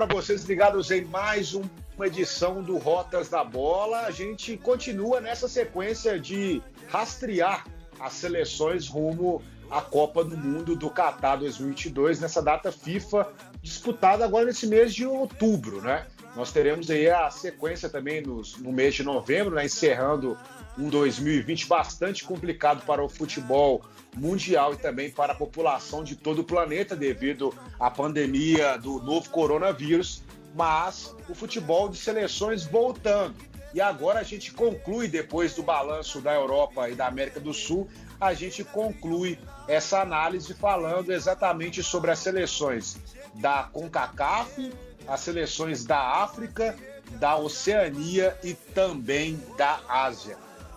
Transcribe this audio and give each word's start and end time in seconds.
para 0.00 0.14
vocês 0.14 0.44
ligados 0.44 0.90
em 0.90 1.04
mais 1.04 1.52
uma 1.52 2.06
edição 2.06 2.62
do 2.62 2.78
Rotas 2.78 3.28
da 3.28 3.44
Bola. 3.44 4.06
A 4.06 4.10
gente 4.10 4.56
continua 4.56 5.20
nessa 5.20 5.46
sequência 5.46 6.18
de 6.18 6.62
rastrear 6.88 7.66
as 8.00 8.14
seleções 8.14 8.88
rumo 8.88 9.42
à 9.70 9.82
Copa 9.82 10.24
do 10.24 10.38
Mundo 10.38 10.74
do 10.74 10.88
Qatar 10.88 11.38
2022, 11.40 12.18
nessa 12.18 12.40
data 12.40 12.72
FIFA, 12.72 13.30
disputada 13.60 14.24
agora 14.24 14.46
nesse 14.46 14.66
mês 14.66 14.94
de 14.94 15.04
outubro, 15.04 15.82
né? 15.82 16.06
Nós 16.34 16.50
teremos 16.50 16.88
aí 16.88 17.10
a 17.10 17.28
sequência 17.28 17.86
também 17.86 18.22
nos, 18.22 18.56
no 18.56 18.72
mês 18.72 18.94
de 18.94 19.02
novembro, 19.02 19.56
né? 19.56 19.66
encerrando 19.66 20.34
um 20.78 20.88
2020 20.88 21.66
bastante 21.66 22.24
complicado 22.24 22.86
para 22.86 23.04
o 23.04 23.08
futebol 23.08 23.82
mundial 24.16 24.74
e 24.74 24.76
também 24.76 25.10
para 25.10 25.32
a 25.32 25.36
população 25.36 26.02
de 26.02 26.16
todo 26.16 26.40
o 26.40 26.44
planeta 26.44 26.96
devido 26.96 27.54
à 27.78 27.90
pandemia 27.90 28.76
do 28.76 29.00
novo 29.00 29.30
coronavírus, 29.30 30.22
mas 30.54 31.14
o 31.28 31.34
futebol 31.34 31.88
de 31.88 31.96
seleções 31.96 32.64
voltando. 32.64 33.34
E 33.72 33.80
agora 33.80 34.18
a 34.20 34.24
gente 34.24 34.52
conclui, 34.52 35.06
depois 35.06 35.54
do 35.54 35.62
balanço 35.62 36.20
da 36.20 36.34
Europa 36.34 36.88
e 36.88 36.94
da 36.94 37.06
América 37.06 37.38
do 37.38 37.54
Sul, 37.54 37.88
a 38.20 38.34
gente 38.34 38.64
conclui 38.64 39.38
essa 39.68 40.00
análise 40.00 40.52
falando 40.54 41.12
exatamente 41.12 41.82
sobre 41.82 42.10
as 42.10 42.18
seleções 42.18 42.98
da 43.34 43.64
CONCACAF, 43.72 44.72
as 45.06 45.20
seleções 45.20 45.84
da 45.84 46.22
África, 46.22 46.76
da 47.12 47.36
Oceania 47.36 48.36
e 48.42 48.54
também 48.54 49.40
da 49.56 49.80
Ásia. 49.88 50.36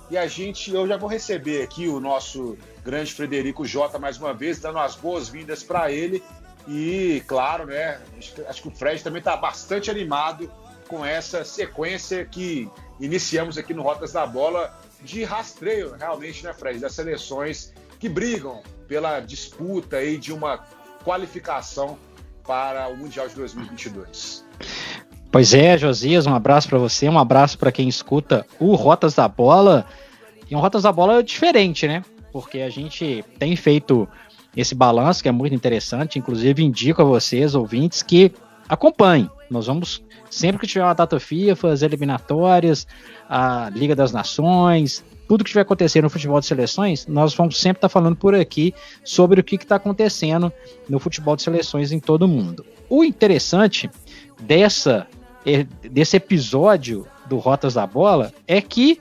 E 0.09 0.17
a 0.17 0.27
gente, 0.27 0.71
eu 0.71 0.87
já 0.87 0.97
vou 0.97 1.09
receber 1.09 1.63
aqui 1.63 1.87
o 1.87 1.99
nosso 1.99 2.57
grande 2.83 3.13
Frederico 3.13 3.65
Jota 3.65 3.97
mais 3.97 4.17
uma 4.17 4.33
vez, 4.33 4.59
dando 4.59 4.79
as 4.79 4.95
boas-vindas 4.95 5.63
para 5.63 5.91
ele. 5.91 6.23
E, 6.67 7.23
claro, 7.27 7.65
né, 7.65 7.99
acho 8.47 8.61
que 8.61 8.67
o 8.67 8.71
Fred 8.71 9.03
também 9.03 9.19
está 9.19 9.35
bastante 9.35 9.91
animado 9.91 10.51
com 10.87 11.05
essa 11.05 11.43
sequência 11.43 12.25
que 12.25 12.69
iniciamos 12.99 13.57
aqui 13.57 13.73
no 13.73 13.81
Rotas 13.81 14.13
da 14.13 14.25
Bola 14.25 14.77
de 15.01 15.23
rastreio, 15.23 15.95
realmente, 15.97 16.43
né, 16.43 16.53
Fred, 16.53 16.79
das 16.79 16.93
seleções 16.93 17.73
que 17.99 18.07
brigam 18.07 18.61
pela 18.87 19.19
disputa 19.19 19.97
aí 19.97 20.17
de 20.17 20.31
uma 20.31 20.59
qualificação 21.03 21.97
para 22.45 22.87
o 22.87 22.97
Mundial 22.97 23.27
de 23.27 23.35
2022. 23.35 24.45
Pois 25.31 25.53
é, 25.53 25.77
Josias, 25.77 26.27
um 26.27 26.35
abraço 26.35 26.69
para 26.69 26.77
você, 26.77 27.09
um 27.09 27.17
abraço 27.17 27.57
para 27.57 27.71
quem 27.71 27.89
escuta 27.89 28.45
o 28.59 28.75
Rotas 28.75 29.15
da 29.15 29.27
Bola. 29.27 29.85
E 30.49 30.55
um 30.55 30.59
Rotas 30.59 30.83
da 30.83 30.91
Bola 30.91 31.23
diferente, 31.23 31.87
né? 31.87 32.03
Porque 32.33 32.59
a 32.59 32.69
gente 32.69 33.23
tem 33.39 33.55
feito 33.55 34.09
esse 34.57 34.75
balanço 34.75 35.21
que 35.21 35.29
é 35.29 35.31
muito 35.31 35.55
interessante, 35.55 36.19
inclusive 36.19 36.63
indico 36.63 37.01
a 37.01 37.05
vocês, 37.05 37.55
ouvintes, 37.55 38.01
que 38.01 38.31
acompanhem. 38.67 39.29
Nós 39.49 39.67
vamos, 39.67 40.03
sempre 40.29 40.59
que 40.59 40.67
tiver 40.67 40.83
uma 40.83 40.93
data 40.93 41.19
FIFA, 41.19 41.71
as 41.71 41.81
eliminatórias, 41.83 42.87
a 43.29 43.69
Liga 43.73 43.95
das 43.95 44.11
Nações, 44.11 45.03
tudo 45.27 45.43
que 45.43 45.49
estiver 45.49 45.61
acontecendo 45.61 46.03
no 46.03 46.09
futebol 46.09 46.39
de 46.39 46.45
seleções, 46.45 47.07
nós 47.07 47.33
vamos 47.33 47.59
sempre 47.59 47.77
estar 47.77 47.89
falando 47.89 48.15
por 48.15 48.35
aqui 48.35 48.73
sobre 49.03 49.39
o 49.39 49.43
que 49.43 49.55
está 49.55 49.75
acontecendo 49.75 50.51
no 50.89 50.99
futebol 50.99 51.35
de 51.35 51.43
seleções 51.43 51.91
em 51.91 51.99
todo 51.99 52.23
o 52.23 52.27
mundo. 52.27 52.65
O 52.89 53.03
interessante 53.03 53.89
dessa, 54.41 55.07
eh, 55.45 55.65
desse 55.89 56.17
episódio 56.17 57.07
do 57.27 57.37
Rotas 57.37 57.75
da 57.75 57.87
Bola 57.87 58.33
é 58.47 58.61
que 58.61 58.99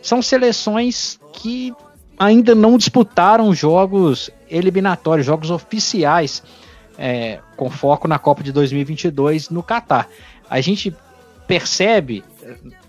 são 0.00 0.22
seleções 0.22 1.18
que 1.32 1.74
ainda 2.18 2.54
não 2.54 2.76
disputaram 2.76 3.54
jogos 3.54 4.30
eliminatórios, 4.50 5.26
jogos 5.26 5.50
oficiais, 5.50 6.42
é, 6.98 7.38
com 7.56 7.70
foco 7.70 8.08
na 8.08 8.18
Copa 8.18 8.42
de 8.42 8.52
2022 8.52 9.50
no 9.50 9.62
Catar. 9.62 10.08
A 10.50 10.60
gente 10.60 10.94
percebe, 11.46 12.24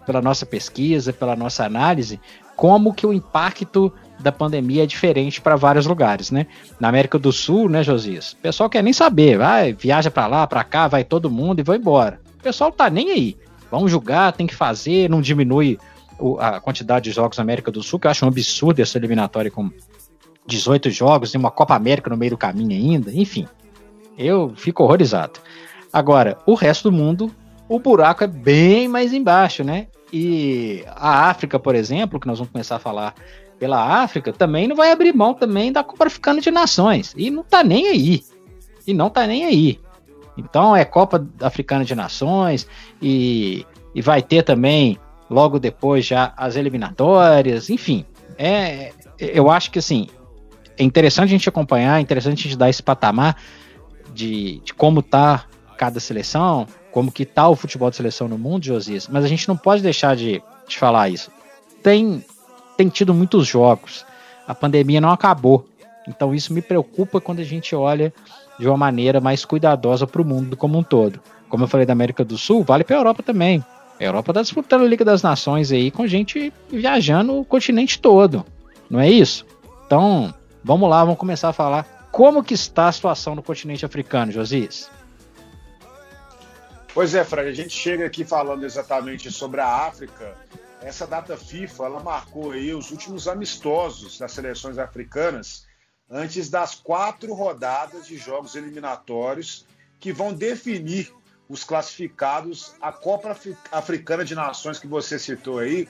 pela 0.05 0.21
nossa 0.21 0.45
pesquisa, 0.45 1.13
pela 1.13 1.35
nossa 1.35 1.63
análise, 1.63 2.19
como 2.55 2.93
que 2.93 3.05
o 3.05 3.13
impacto 3.13 3.93
da 4.19 4.31
pandemia 4.31 4.83
é 4.83 4.85
diferente 4.85 5.39
para 5.39 5.55
vários 5.55 5.85
lugares, 5.85 6.29
né? 6.29 6.45
Na 6.79 6.89
América 6.89 7.17
do 7.17 7.31
Sul, 7.31 7.69
né, 7.69 7.83
Josias? 7.83 8.33
O 8.33 8.37
pessoal 8.37 8.69
quer 8.69 8.83
nem 8.83 8.91
saber, 8.91 9.37
vai, 9.37 9.71
viaja 9.71 10.11
para 10.11 10.27
lá, 10.27 10.45
para 10.45 10.63
cá, 10.63 10.87
vai 10.87 11.05
todo 11.05 11.29
mundo 11.29 11.59
e 11.59 11.63
vai 11.63 11.77
embora. 11.77 12.19
O 12.37 12.43
pessoal 12.43 12.71
tá 12.71 12.89
nem 12.89 13.11
aí. 13.11 13.37
Vamos 13.71 13.91
julgar, 13.91 14.33
tem 14.33 14.47
que 14.47 14.55
fazer, 14.55 15.09
não 15.09 15.21
diminui 15.21 15.79
a 16.39 16.59
quantidade 16.59 17.05
de 17.05 17.11
jogos 17.11 17.37
na 17.37 17.43
América 17.43 17.71
do 17.71 17.81
Sul, 17.81 17.99
que 17.99 18.07
eu 18.07 18.11
acho 18.11 18.25
um 18.25 18.27
absurdo 18.27 18.81
essa 18.81 18.97
eliminatória 18.97 19.49
com 19.49 19.71
18 20.45 20.89
jogos 20.89 21.33
e 21.33 21.37
uma 21.37 21.51
Copa 21.51 21.75
América 21.75 22.09
no 22.09 22.17
meio 22.17 22.31
do 22.31 22.37
caminho 22.37 22.71
ainda, 22.71 23.11
enfim. 23.13 23.47
Eu 24.17 24.53
fico 24.55 24.83
horrorizado. 24.83 25.39
Agora, 25.93 26.37
o 26.45 26.53
resto 26.53 26.89
do 26.89 26.95
mundo, 26.95 27.33
o 27.67 27.79
buraco 27.79 28.23
é 28.23 28.27
bem 28.27 28.87
mais 28.87 29.13
embaixo, 29.13 29.63
né? 29.63 29.87
E 30.11 30.83
a 30.87 31.29
África, 31.29 31.59
por 31.59 31.75
exemplo, 31.75 32.19
que 32.19 32.27
nós 32.27 32.39
vamos 32.39 32.51
começar 32.51 32.77
a 32.77 32.79
falar 32.79 33.13
pela 33.59 34.01
África, 34.01 34.33
também 34.33 34.67
não 34.67 34.75
vai 34.75 34.91
abrir 34.91 35.13
mão 35.13 35.33
também 35.33 35.71
da 35.71 35.83
Copa 35.83 36.07
Africana 36.07 36.41
de 36.41 36.49
Nações. 36.49 37.13
E 37.15 37.29
não 37.29 37.43
tá 37.43 37.63
nem 37.63 37.87
aí. 37.87 38.23
E 38.87 38.93
não 38.93 39.09
tá 39.09 39.27
nem 39.27 39.45
aí. 39.45 39.79
Então 40.37 40.75
é 40.75 40.85
Copa 40.85 41.27
Africana 41.41 41.83
de 41.83 41.93
Nações 41.93 42.65
e, 43.01 43.65
e 43.93 44.01
vai 44.01 44.21
ter 44.21 44.43
também 44.43 44.97
logo 45.29 45.59
depois 45.59 46.05
já 46.05 46.33
as 46.35 46.55
eliminatórias, 46.55 47.69
enfim. 47.69 48.05
É, 48.37 48.91
eu 49.19 49.49
acho 49.49 49.71
que 49.71 49.79
assim, 49.79 50.07
é 50.77 50.83
interessante 50.83 51.29
a 51.29 51.31
gente 51.31 51.49
acompanhar, 51.49 51.99
é 51.99 52.01
interessante 52.01 52.39
a 52.39 52.43
gente 52.43 52.57
dar 52.57 52.69
esse 52.69 52.81
patamar 52.81 53.35
de, 54.13 54.59
de 54.59 54.73
como 54.73 55.01
tá 55.01 55.45
cada 55.77 55.99
seleção, 55.99 56.65
como 56.91 57.11
que 57.11 57.25
tá 57.25 57.47
o 57.47 57.55
futebol 57.55 57.89
de 57.89 57.95
seleção 57.95 58.27
no 58.27 58.37
mundo, 58.37 58.65
Josias, 58.65 59.07
mas 59.07 59.23
a 59.23 59.27
gente 59.27 59.47
não 59.47 59.55
pode 59.55 59.81
deixar 59.81 60.15
de, 60.15 60.41
de 60.67 60.77
falar 60.77 61.09
isso. 61.09 61.31
Tem, 61.83 62.23
tem 62.75 62.89
tido 62.89 63.13
muitos 63.13 63.47
jogos, 63.47 64.05
a 64.47 64.55
pandemia 64.55 64.99
não 64.99 65.11
acabou, 65.11 65.67
então 66.07 66.33
isso 66.33 66.53
me 66.53 66.61
preocupa 66.61 67.21
quando 67.21 67.39
a 67.39 67.43
gente 67.43 67.75
olha 67.75 68.13
de 68.57 68.67
uma 68.67 68.77
maneira 68.77 69.21
mais 69.21 69.45
cuidadosa 69.45 70.07
para 70.07 70.21
o 70.21 70.25
mundo 70.25 70.57
como 70.57 70.77
um 70.77 70.83
todo. 70.83 71.19
Como 71.47 71.63
eu 71.63 71.67
falei 71.67 71.85
da 71.85 71.93
América 71.93 72.23
do 72.25 72.37
Sul, 72.37 72.63
vale 72.63 72.83
para 72.83 72.95
a 72.95 72.99
Europa 72.99 73.23
também. 73.23 73.63
A 73.99 74.03
Europa 74.03 74.31
está 74.31 74.41
disputando 74.41 74.83
a 74.83 74.87
Liga 74.87 75.03
das 75.03 75.21
Nações 75.21 75.71
aí 75.71 75.91
com 75.91 76.07
gente 76.07 76.53
viajando 76.69 77.37
o 77.37 77.43
continente 77.43 77.99
todo, 77.99 78.45
não 78.89 78.99
é 78.99 79.09
isso? 79.09 79.45
Então, 79.85 80.33
vamos 80.63 80.89
lá, 80.89 81.03
vamos 81.03 81.19
começar 81.19 81.49
a 81.49 81.53
falar 81.53 82.07
como 82.11 82.43
que 82.43 82.53
está 82.53 82.87
a 82.87 82.91
situação 82.91 83.35
no 83.35 83.43
continente 83.43 83.85
africano, 83.85 84.31
Josias. 84.31 84.89
Pois 86.93 87.13
é, 87.13 87.23
Fred, 87.23 87.49
a 87.49 87.53
gente 87.53 87.71
chega 87.71 88.05
aqui 88.05 88.23
falando 88.23 88.63
exatamente 88.63 89.29
sobre 89.31 89.59
a 89.61 89.67
África. 89.67 90.33
Essa 90.81 91.05
data 91.05 91.35
FIFA, 91.35 91.85
ela 91.85 91.99
marcou 91.99 92.51
aí 92.51 92.73
os 92.73 92.91
últimos 92.91 93.27
amistosos 93.27 94.17
das 94.17 94.31
seleções 94.31 94.77
africanas 94.77 95.67
antes 96.09 96.49
das 96.49 96.73
quatro 96.73 97.33
rodadas 97.33 98.07
de 98.07 98.17
jogos 98.17 98.55
eliminatórios 98.55 99.65
que 99.99 100.13
vão 100.13 100.33
definir 100.33 101.13
os 101.49 101.63
classificados 101.63 102.75
à 102.79 102.91
Copa 102.91 103.35
Africana 103.71 104.23
de 104.23 104.35
Nações 104.35 104.77
que 104.77 104.85
você 104.85 105.17
citou 105.17 105.57
aí. 105.57 105.89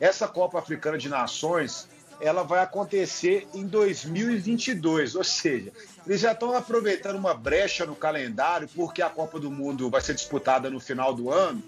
Essa 0.00 0.26
Copa 0.26 0.58
Africana 0.58 0.98
de 0.98 1.08
Nações, 1.08 1.88
ela 2.20 2.42
vai 2.42 2.60
acontecer 2.60 3.46
em 3.54 3.64
2022, 3.64 5.14
ou 5.14 5.22
seja, 5.22 5.72
eles 6.04 6.20
já 6.20 6.32
estão 6.32 6.54
aproveitando 6.56 7.16
uma 7.16 7.32
brecha 7.32 7.86
no 7.86 7.94
calendário, 7.94 8.68
porque 8.74 9.00
a 9.00 9.08
Copa 9.08 9.38
do 9.38 9.50
Mundo 9.50 9.88
vai 9.88 10.00
ser 10.00 10.14
disputada 10.14 10.68
no 10.68 10.80
final 10.80 11.14
do 11.14 11.30
ano, 11.30 11.62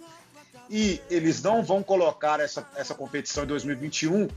e 0.69 1.01
eles 1.09 1.41
não 1.41 1.63
vão 1.63 1.83
colocar 1.83 2.41
essa, 2.41 2.69
essa 2.75 2.95
competição 2.95 3.45
em 3.45 3.47
2021, 3.47 4.29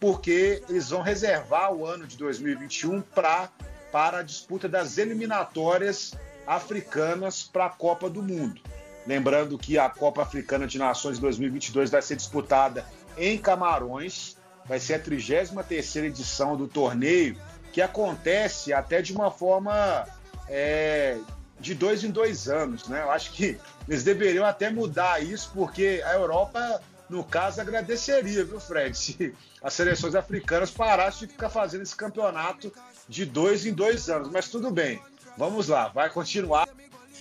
porque 0.00 0.62
eles 0.68 0.90
vão 0.90 1.00
reservar 1.00 1.72
o 1.72 1.86
ano 1.86 2.06
de 2.06 2.16
2021 2.16 3.00
pra, 3.00 3.48
para 3.90 4.18
a 4.18 4.22
disputa 4.22 4.68
das 4.68 4.98
eliminatórias 4.98 6.12
africanas 6.48 7.42
para 7.42 7.66
a 7.66 7.70
Copa 7.70 8.08
do 8.08 8.22
Mundo. 8.22 8.58
Lembrando 9.06 9.58
que 9.58 9.78
a 9.78 9.88
Copa 9.90 10.22
Africana 10.22 10.66
de 10.66 10.78
Nações 10.78 11.18
2022 11.18 11.90
vai 11.90 12.00
ser 12.00 12.16
disputada 12.16 12.86
em 13.18 13.36
Camarões, 13.36 14.36
vai 14.64 14.80
ser 14.80 14.94
a 14.94 14.98
33 14.98 15.96
edição 15.96 16.56
do 16.56 16.66
torneio, 16.66 17.36
que 17.70 17.82
acontece 17.82 18.72
até 18.72 19.02
de 19.02 19.12
uma 19.12 19.30
forma 19.30 20.06
é, 20.48 21.18
de 21.60 21.74
dois 21.74 22.02
em 22.02 22.10
dois 22.10 22.48
anos. 22.48 22.88
Né? 22.88 23.02
Eu 23.02 23.10
acho 23.10 23.32
que 23.32 23.58
eles 23.86 24.02
deveriam 24.02 24.44
até 24.44 24.70
mudar 24.70 25.22
isso, 25.22 25.50
porque 25.52 26.02
a 26.04 26.14
Europa, 26.14 26.80
no 27.10 27.22
caso, 27.22 27.60
agradeceria, 27.60 28.44
viu, 28.44 28.58
Fred, 28.58 28.96
se 28.96 29.34
as 29.62 29.74
seleções 29.74 30.14
africanas 30.14 30.70
parassem 30.70 31.26
de 31.26 31.34
ficar 31.34 31.50
fazendo 31.50 31.82
esse 31.82 31.96
campeonato 31.96 32.72
de 33.06 33.26
dois 33.26 33.66
em 33.66 33.72
dois 33.72 34.08
anos. 34.08 34.30
Mas 34.30 34.48
tudo 34.48 34.70
bem, 34.70 35.00
vamos 35.38 35.68
lá, 35.68 35.88
vai 35.88 36.10
continuar 36.10 36.68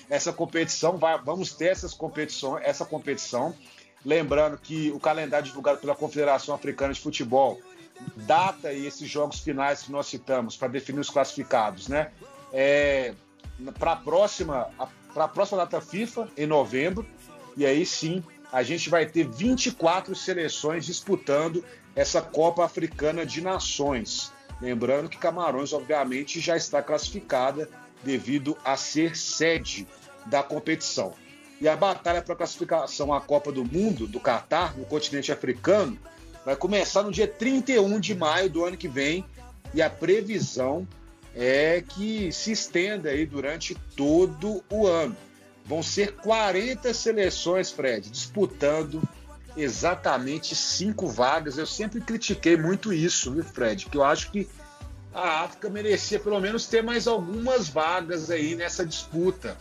essa 0.10 0.34
competição, 0.34 0.98
vai, 0.98 1.18
vamos 1.22 1.54
ter 1.54 1.68
essas 1.68 1.94
competições, 1.94 2.64
essa 2.66 2.84
competição. 2.84 3.56
Lembrando 4.04 4.58
que 4.58 4.92
o 4.92 5.00
calendário 5.00 5.46
divulgado 5.46 5.80
pela 5.80 5.96
Confederação 5.96 6.56
Africana 6.56 6.94
de 6.94 7.00
Futebol 7.00 7.60
data 8.16 8.74
e 8.74 8.86
esses 8.86 9.10
jogos 9.10 9.40
finais 9.40 9.84
que 9.84 9.92
nós 9.92 10.08
citamos 10.08 10.56
para 10.56 10.68
definir 10.68 11.00
os 11.00 11.10
classificados, 11.10 11.88
né? 11.88 12.12
É, 12.52 13.14
para 13.78 13.94
a 13.94 13.96
próxima, 13.96 14.70
para 15.14 15.26
a 15.26 15.28
próxima 15.28 15.60
data 15.60 15.82
FIFA, 15.82 16.28
em 16.38 16.46
novembro, 16.46 17.06
e 17.56 17.66
aí 17.66 17.86
sim 17.86 18.24
a 18.52 18.64
gente 18.64 18.90
vai 18.90 19.06
ter 19.06 19.28
24 19.28 20.16
seleções 20.16 20.86
disputando 20.86 21.64
essa 21.96 22.22
Copa 22.22 22.64
Africana 22.64 23.26
de 23.26 23.42
Nações. 23.42 24.32
Lembrando 24.62 25.10
que 25.10 25.18
Camarões, 25.18 25.74
obviamente, 25.74 26.40
já 26.40 26.56
está 26.56 26.82
classificada 26.82 27.70
devido 28.04 28.58
a 28.64 28.78
ser 28.78 29.18
sede 29.18 29.88
da 30.26 30.44
competição. 30.44 31.14
E 31.60 31.68
a 31.68 31.76
batalha 31.76 32.22
para 32.22 32.36
classificação 32.36 33.14
à 33.14 33.20
Copa 33.20 33.52
do 33.52 33.66
Mundo 33.66 34.06
do 34.06 34.20
Catar, 34.20 34.78
no 34.78 34.86
continente 34.86 35.32
africano, 35.32 35.98
vai 36.46 36.56
começar 36.56 37.04
no 37.04 37.12
dia 37.12 37.28
31 37.28 38.00
de 38.00 38.14
maio 38.14 38.50
do 38.50 38.64
ano 38.64 38.78
que 38.78 38.88
vem 38.88 39.26
e 39.74 39.82
a 39.82 39.90
previsão 39.90 40.88
é 41.36 41.84
que 41.88 42.32
se 42.32 42.52
estenda 42.52 43.10
aí 43.10 43.26
durante 43.26 43.76
todo 43.96 44.64
o 44.70 44.88
ano. 44.88 45.16
Vão 45.66 45.84
ser 45.84 46.14
40 46.16 46.94
seleções, 46.94 47.70
Fred, 47.70 48.10
disputando 48.10 49.02
exatamente 49.56 50.56
cinco 50.56 51.08
vagas. 51.08 51.58
Eu 51.58 51.66
sempre 51.66 52.00
critiquei 52.00 52.56
muito 52.56 52.94
isso, 52.94 53.34
viu, 53.34 53.44
Fred? 53.44 53.88
Que 53.88 53.98
eu 53.98 54.04
acho 54.04 54.32
que 54.32 54.48
a 55.18 55.42
África 55.42 55.68
merecia 55.68 56.20
pelo 56.20 56.40
menos 56.40 56.68
ter 56.68 56.84
mais 56.84 57.08
algumas 57.08 57.68
vagas 57.68 58.30
aí 58.30 58.56
nessa 58.56 58.86
disputa. 58.86 59.58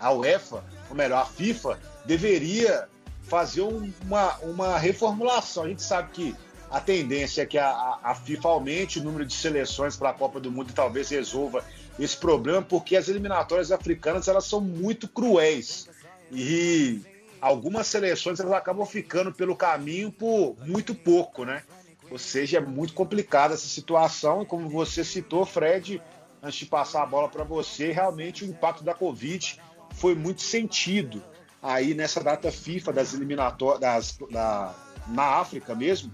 A 0.00 0.12
UEFA, 0.12 0.64
ou 0.88 0.96
melhor, 0.96 1.22
a 1.22 1.26
FIFA, 1.26 1.78
deveria 2.04 2.88
fazer 3.22 3.60
uma, 3.60 4.36
uma 4.38 4.78
reformulação. 4.78 5.64
A 5.64 5.68
gente 5.68 5.82
sabe 5.82 6.10
que 6.10 6.36
a 6.68 6.80
tendência 6.80 7.42
é 7.42 7.46
que 7.46 7.58
a, 7.58 7.98
a 8.02 8.14
FIFA 8.16 8.48
aumente 8.48 8.98
o 8.98 9.04
número 9.04 9.24
de 9.24 9.34
seleções 9.34 9.96
para 9.96 10.10
a 10.10 10.14
Copa 10.14 10.40
do 10.40 10.50
Mundo 10.50 10.70
e 10.70 10.74
talvez 10.74 11.08
resolva 11.10 11.64
esse 11.98 12.16
problema, 12.16 12.60
porque 12.60 12.96
as 12.96 13.08
eliminatórias 13.08 13.70
africanas 13.70 14.26
elas 14.26 14.44
são 14.44 14.60
muito 14.60 15.06
cruéis. 15.06 15.88
E 16.32 17.00
algumas 17.40 17.86
seleções 17.86 18.40
elas 18.40 18.52
acabam 18.54 18.86
ficando 18.86 19.32
pelo 19.32 19.54
caminho 19.54 20.10
por 20.10 20.56
muito 20.66 20.94
pouco, 20.96 21.44
né? 21.44 21.62
Ou 22.10 22.18
seja, 22.18 22.58
é 22.58 22.60
muito 22.60 22.92
complicada 22.92 23.54
essa 23.54 23.68
situação. 23.68 24.42
E 24.42 24.46
como 24.46 24.68
você 24.68 25.04
citou, 25.04 25.46
Fred, 25.46 26.02
antes 26.42 26.58
de 26.58 26.66
passar 26.66 27.02
a 27.02 27.06
bola 27.06 27.28
para 27.28 27.44
você, 27.44 27.92
realmente 27.92 28.44
o 28.44 28.48
impacto 28.48 28.82
da 28.82 28.94
Covid 28.94 29.60
foi 29.94 30.14
muito 30.14 30.42
sentido 30.42 31.22
aí 31.62 31.94
nessa 31.94 32.22
data 32.22 32.50
FIFA 32.50 32.92
das 32.92 33.12
eliminatórias 33.12 34.18
da, 34.30 34.74
na 35.08 35.24
África 35.24 35.74
mesmo, 35.74 36.12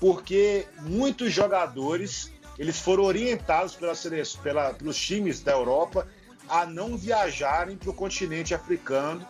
porque 0.00 0.66
muitos 0.80 1.32
jogadores 1.32 2.32
eles 2.58 2.80
foram 2.80 3.04
orientados 3.04 3.76
pela, 3.76 3.92
pela, 4.42 4.74
pelos 4.74 4.98
times 4.98 5.40
da 5.40 5.52
Europa 5.52 6.08
a 6.48 6.66
não 6.66 6.96
viajarem 6.96 7.76
para 7.76 7.90
o 7.90 7.94
continente 7.94 8.54
africano 8.54 9.26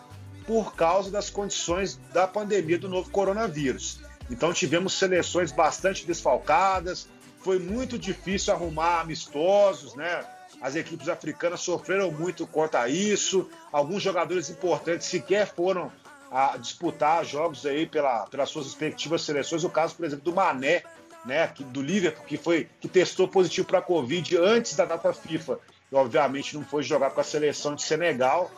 por 0.47 0.73
causa 0.73 1.11
das 1.11 1.29
condições 1.29 1.99
da 2.11 2.27
pandemia 2.27 2.79
do 2.79 2.89
novo 2.89 3.11
coronavírus. 3.11 4.01
Então 4.29 4.53
tivemos 4.53 4.93
seleções 4.93 5.51
bastante 5.51 6.05
desfalcadas, 6.05 7.07
foi 7.39 7.57
muito 7.57 7.97
difícil 7.97 8.53
arrumar 8.53 9.01
amistosos, 9.01 9.95
né? 9.95 10.25
As 10.61 10.75
equipes 10.75 11.07
africanas 11.07 11.61
sofreram 11.61 12.11
muito 12.11 12.45
quanto 12.45 12.75
a 12.75 12.89
isso. 12.89 13.49
Alguns 13.71 14.03
jogadores 14.03 14.49
importantes 14.49 15.07
sequer 15.07 15.47
foram 15.47 15.91
a 16.29 16.57
disputar 16.57 17.23
jogos 17.23 17.65
aí 17.65 17.85
pela, 17.85 18.25
pelas 18.27 18.49
suas 18.49 18.65
respectivas 18.65 19.21
seleções. 19.21 19.63
O 19.63 19.69
caso, 19.69 19.95
por 19.95 20.05
exemplo, 20.05 20.25
do 20.25 20.33
Mané, 20.33 20.83
né, 21.25 21.51
do 21.71 21.81
Liverpool, 21.81 22.25
que 22.25 22.37
foi 22.37 22.69
que 22.79 22.87
testou 22.87 23.27
positivo 23.27 23.67
para 23.67 23.79
a 23.79 23.81
Covid 23.81 24.37
antes 24.37 24.75
da 24.75 24.85
data 24.85 25.13
FIFA. 25.13 25.59
E, 25.91 25.95
obviamente 25.95 26.55
não 26.55 26.63
foi 26.63 26.83
jogar 26.83 27.11
com 27.11 27.21
a 27.21 27.23
seleção 27.23 27.73
de 27.73 27.81
Senegal 27.81 28.51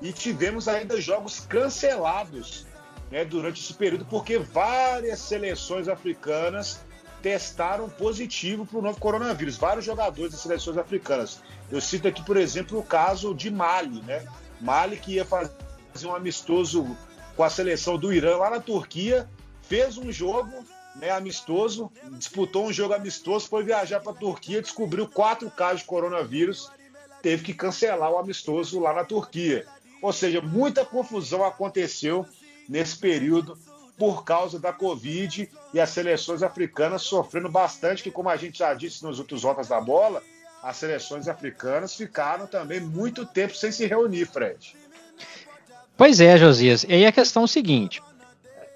e 0.00 0.12
tivemos 0.12 0.68
ainda 0.68 1.00
jogos 1.00 1.40
cancelados 1.40 2.65
né, 3.10 3.24
durante 3.24 3.60
esse 3.60 3.74
período, 3.74 4.04
porque 4.04 4.38
várias 4.38 5.20
seleções 5.20 5.88
africanas 5.88 6.80
testaram 7.22 7.88
positivo 7.88 8.66
para 8.66 8.78
o 8.78 8.82
novo 8.82 9.00
coronavírus. 9.00 9.56
Vários 9.56 9.84
jogadores 9.84 10.32
das 10.32 10.40
seleções 10.40 10.76
africanas. 10.78 11.42
Eu 11.70 11.80
cito 11.80 12.06
aqui, 12.06 12.22
por 12.24 12.36
exemplo, 12.36 12.78
o 12.78 12.82
caso 12.82 13.34
de 13.34 13.50
Mali, 13.50 14.00
né? 14.02 14.24
Mali 14.60 14.96
que 14.96 15.14
ia 15.14 15.24
fazer 15.24 15.50
um 16.04 16.14
amistoso 16.14 16.96
com 17.36 17.42
a 17.42 17.50
seleção 17.50 17.98
do 17.98 18.12
Irã 18.12 18.36
lá 18.36 18.50
na 18.50 18.60
Turquia, 18.60 19.28
fez 19.62 19.98
um 19.98 20.10
jogo 20.10 20.64
né, 20.96 21.10
amistoso, 21.10 21.90
disputou 22.12 22.66
um 22.66 22.72
jogo 22.72 22.94
amistoso, 22.94 23.48
foi 23.48 23.64
viajar 23.64 24.00
para 24.00 24.12
a 24.12 24.14
Turquia, 24.14 24.62
descobriu 24.62 25.06
quatro 25.06 25.50
casos 25.50 25.80
de 25.80 25.86
coronavírus, 25.86 26.70
teve 27.20 27.42
que 27.42 27.52
cancelar 27.52 28.10
o 28.10 28.18
amistoso 28.18 28.80
lá 28.80 28.94
na 28.94 29.04
Turquia. 29.04 29.66
Ou 30.00 30.12
seja, 30.12 30.40
muita 30.40 30.84
confusão 30.84 31.44
aconteceu 31.44 32.26
nesse 32.68 32.96
período 32.96 33.56
por 33.98 34.24
causa 34.24 34.58
da 34.58 34.72
Covid 34.72 35.48
e 35.72 35.80
as 35.80 35.90
seleções 35.90 36.42
africanas 36.42 37.02
sofrendo 37.02 37.48
bastante, 37.48 38.02
que 38.02 38.10
como 38.10 38.28
a 38.28 38.36
gente 38.36 38.58
já 38.58 38.74
disse 38.74 39.02
nos 39.02 39.18
outros 39.18 39.42
rotas 39.42 39.68
da 39.68 39.80
bola, 39.80 40.22
as 40.62 40.76
seleções 40.76 41.28
africanas 41.28 41.94
ficaram 41.94 42.46
também 42.46 42.80
muito 42.80 43.24
tempo 43.24 43.54
sem 43.54 43.72
se 43.72 43.86
reunir, 43.86 44.26
Fred. 44.26 44.76
Pois 45.96 46.20
é, 46.20 46.36
Josias. 46.36 46.84
E 46.84 46.92
aí 46.92 47.06
a 47.06 47.12
questão 47.12 47.42
é 47.42 47.44
o 47.44 47.48
seguinte: 47.48 48.02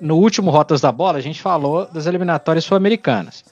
no 0.00 0.16
último 0.16 0.50
Rotas 0.50 0.80
da 0.80 0.90
Bola, 0.90 1.18
a 1.18 1.20
gente 1.20 1.42
falou 1.42 1.86
das 1.86 2.06
eliminatórias 2.06 2.64
sul-americanas. 2.64 3.44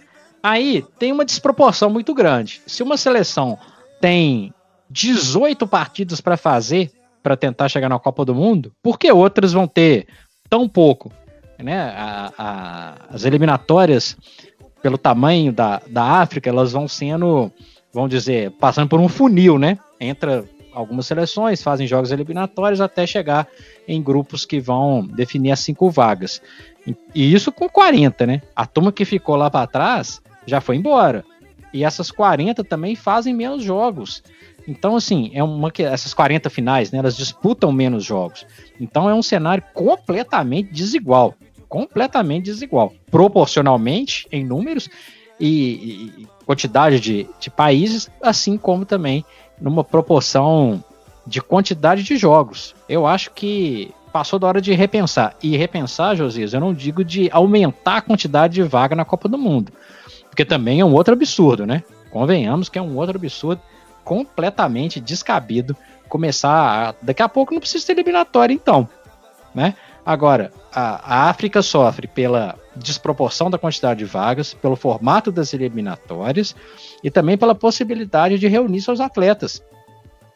Aí 0.43 0.85
tem 0.99 1.12
uma 1.12 1.25
desproporção 1.25 1.90
muito 1.90 2.14
grande. 2.14 2.62
Se 2.67 2.82
uma 2.82 2.96
seleção 2.96 3.58
tem 4.00 4.55
18 4.88 5.67
partidas 5.67 6.20
para 6.20 6.37
fazer 6.37 6.90
para 7.23 7.37
tentar 7.37 7.69
chegar 7.69 7.88
na 7.88 7.99
Copa 7.99 8.25
do 8.25 8.35
Mundo, 8.35 8.73
por 8.82 8.99
que 8.99 9.12
outras 9.12 9.52
vão 9.52 9.67
ter 9.67 10.06
tão 10.48 10.68
pouco? 10.68 11.12
Né? 11.58 11.78
A, 11.78 12.32
a, 12.38 12.94
as 13.10 13.24
eliminatórias, 13.24 14.16
pelo 14.82 14.96
tamanho 14.96 15.52
da, 15.52 15.80
da 15.88 16.04
África, 16.04 16.48
elas 16.48 16.72
vão 16.72 16.86
sendo, 16.86 17.50
vamos 17.92 18.10
dizer, 18.10 18.52
passando 18.52 18.88
por 18.88 19.00
um 19.00 19.08
funil, 19.08 19.58
né? 19.58 19.78
Entra 20.00 20.44
algumas 20.72 21.06
seleções, 21.06 21.62
fazem 21.62 21.86
jogos 21.86 22.12
eliminatórios 22.12 22.80
até 22.80 23.06
chegar 23.06 23.48
em 23.86 24.00
grupos 24.00 24.44
que 24.44 24.60
vão 24.60 25.04
definir 25.04 25.50
as 25.50 25.60
cinco 25.60 25.90
vagas. 25.90 26.40
E 27.14 27.34
isso 27.34 27.50
com 27.50 27.68
40, 27.68 28.26
né? 28.26 28.42
A 28.54 28.64
turma 28.64 28.92
que 28.92 29.04
ficou 29.04 29.34
lá 29.34 29.50
para 29.50 29.66
trás 29.66 30.22
já 30.46 30.60
foi 30.60 30.76
embora. 30.76 31.24
E 31.72 31.84
essas 31.84 32.10
40 32.10 32.64
também 32.64 32.94
fazem 32.94 33.34
menos 33.34 33.62
jogos. 33.62 34.23
Então, 34.68 34.96
assim, 34.96 35.30
é 35.32 35.42
uma 35.42 35.70
que 35.70 35.82
essas 35.82 36.12
40 36.12 36.50
finais, 36.50 36.92
né, 36.92 36.98
elas 36.98 37.16
disputam 37.16 37.72
menos 37.72 38.04
jogos. 38.04 38.46
Então 38.78 39.08
é 39.08 39.14
um 39.14 39.22
cenário 39.22 39.64
completamente 39.72 40.70
desigual, 40.70 41.34
completamente 41.66 42.44
desigual, 42.44 42.92
proporcionalmente 43.10 44.28
em 44.30 44.44
números 44.44 44.90
e, 45.40 46.12
e 46.20 46.26
quantidade 46.44 47.00
de, 47.00 47.26
de 47.40 47.48
países, 47.48 48.10
assim 48.22 48.58
como 48.58 48.84
também 48.84 49.25
numa 49.58 49.82
proporção 49.82 50.84
de 51.26 51.40
quantidade 51.40 52.02
de 52.02 52.18
jogos. 52.18 52.75
Eu 52.87 53.06
acho 53.06 53.30
que 53.30 53.90
passou 54.12 54.38
da 54.38 54.48
hora 54.48 54.60
de 54.60 54.75
repensar. 54.75 55.34
E 55.42 55.56
repensar, 55.56 56.14
Josias, 56.14 56.52
eu 56.52 56.60
não 56.60 56.75
digo 56.75 57.02
de 57.02 57.30
aumentar 57.32 57.96
a 57.96 58.02
quantidade 58.02 58.54
de 58.54 58.62
vaga 58.62 58.94
na 58.94 59.04
Copa 59.06 59.30
do 59.30 59.38
Mundo, 59.38 59.72
porque 60.28 60.44
também 60.44 60.80
é 60.80 60.84
um 60.84 60.92
outro 60.92 61.14
absurdo, 61.14 61.64
né? 61.64 61.82
Convenhamos 62.10 62.68
que 62.68 62.78
é 62.78 62.82
um 62.82 62.98
outro 62.98 63.16
absurdo 63.16 63.62
completamente 64.08 65.00
descabido 65.00 65.76
começar. 66.08 66.88
A, 66.88 66.94
daqui 67.02 67.22
a 67.22 67.28
pouco 67.28 67.52
não 67.52 67.60
precisa 67.60 67.86
ter 67.86 67.92
eliminatória, 67.92 68.54
então. 68.54 68.88
Né? 69.54 69.74
Agora, 70.04 70.50
a, 70.72 71.26
a 71.26 71.28
África 71.28 71.60
sofre 71.60 72.06
pela 72.06 72.58
desproporção 72.74 73.50
da 73.50 73.58
quantidade 73.58 73.98
de 73.98 74.06
vagas, 74.06 74.54
pelo 74.54 74.76
formato 74.76 75.30
das 75.30 75.52
eliminatórias 75.52 76.56
e 77.04 77.10
também 77.10 77.36
pela 77.36 77.54
possibilidade 77.54 78.38
de 78.38 78.48
reunir 78.48 78.80
seus 78.80 78.98
atletas, 78.98 79.62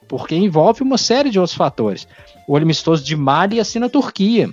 porque 0.06 0.34
envolve 0.34 0.82
uma 0.82 0.98
série 0.98 1.30
de 1.30 1.38
outros 1.38 1.56
fatores. 1.56 2.06
O 2.46 2.54
amistoso 2.58 3.02
de 3.02 3.16
Mali 3.16 3.58
assina 3.58 3.86
a 3.86 3.90
Turquia. 3.90 4.50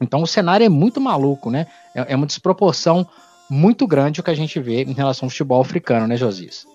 Então 0.00 0.22
o 0.22 0.26
cenário 0.28 0.64
é 0.64 0.68
muito 0.68 1.00
maluco, 1.00 1.50
né? 1.50 1.66
É, 1.92 2.12
é 2.12 2.16
uma 2.16 2.26
desproporção 2.26 3.04
muito 3.50 3.84
grande 3.84 4.20
o 4.20 4.22
que 4.22 4.30
a 4.30 4.36
gente 4.36 4.60
vê 4.60 4.84
em 4.84 4.92
relação 4.92 5.26
ao 5.26 5.30
futebol 5.30 5.60
africano, 5.60 6.06
né, 6.06 6.16
Josias? 6.16 6.71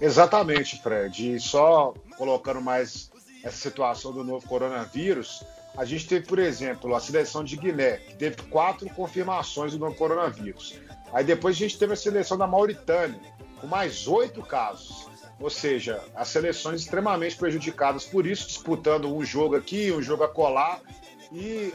Exatamente, 0.00 0.80
Fred. 0.82 1.36
E 1.36 1.40
só 1.40 1.94
colocando 2.16 2.60
mais 2.60 3.10
essa 3.42 3.56
situação 3.56 4.12
do 4.12 4.24
novo 4.24 4.46
coronavírus, 4.46 5.44
a 5.76 5.84
gente 5.84 6.06
teve, 6.06 6.26
por 6.26 6.38
exemplo, 6.38 6.94
a 6.94 7.00
seleção 7.00 7.44
de 7.44 7.56
Guiné, 7.56 7.98
que 7.98 8.14
teve 8.14 8.36
quatro 8.50 8.88
confirmações 8.90 9.72
do 9.72 9.78
novo 9.78 9.94
coronavírus. 9.94 10.80
Aí 11.12 11.24
depois 11.24 11.56
a 11.56 11.58
gente 11.58 11.78
teve 11.78 11.92
a 11.92 11.96
seleção 11.96 12.36
da 12.36 12.46
Mauritânia, 12.46 13.20
com 13.60 13.66
mais 13.66 14.06
oito 14.06 14.42
casos. 14.42 15.06
Ou 15.38 15.50
seja, 15.50 16.02
as 16.14 16.28
seleções 16.28 16.80
extremamente 16.80 17.36
prejudicadas 17.36 18.04
por 18.04 18.26
isso, 18.26 18.46
disputando 18.46 19.14
um 19.14 19.22
jogo 19.22 19.54
aqui, 19.54 19.92
um 19.92 20.02
jogo 20.02 20.24
a 20.24 20.28
colar, 20.28 20.80
e 21.30 21.74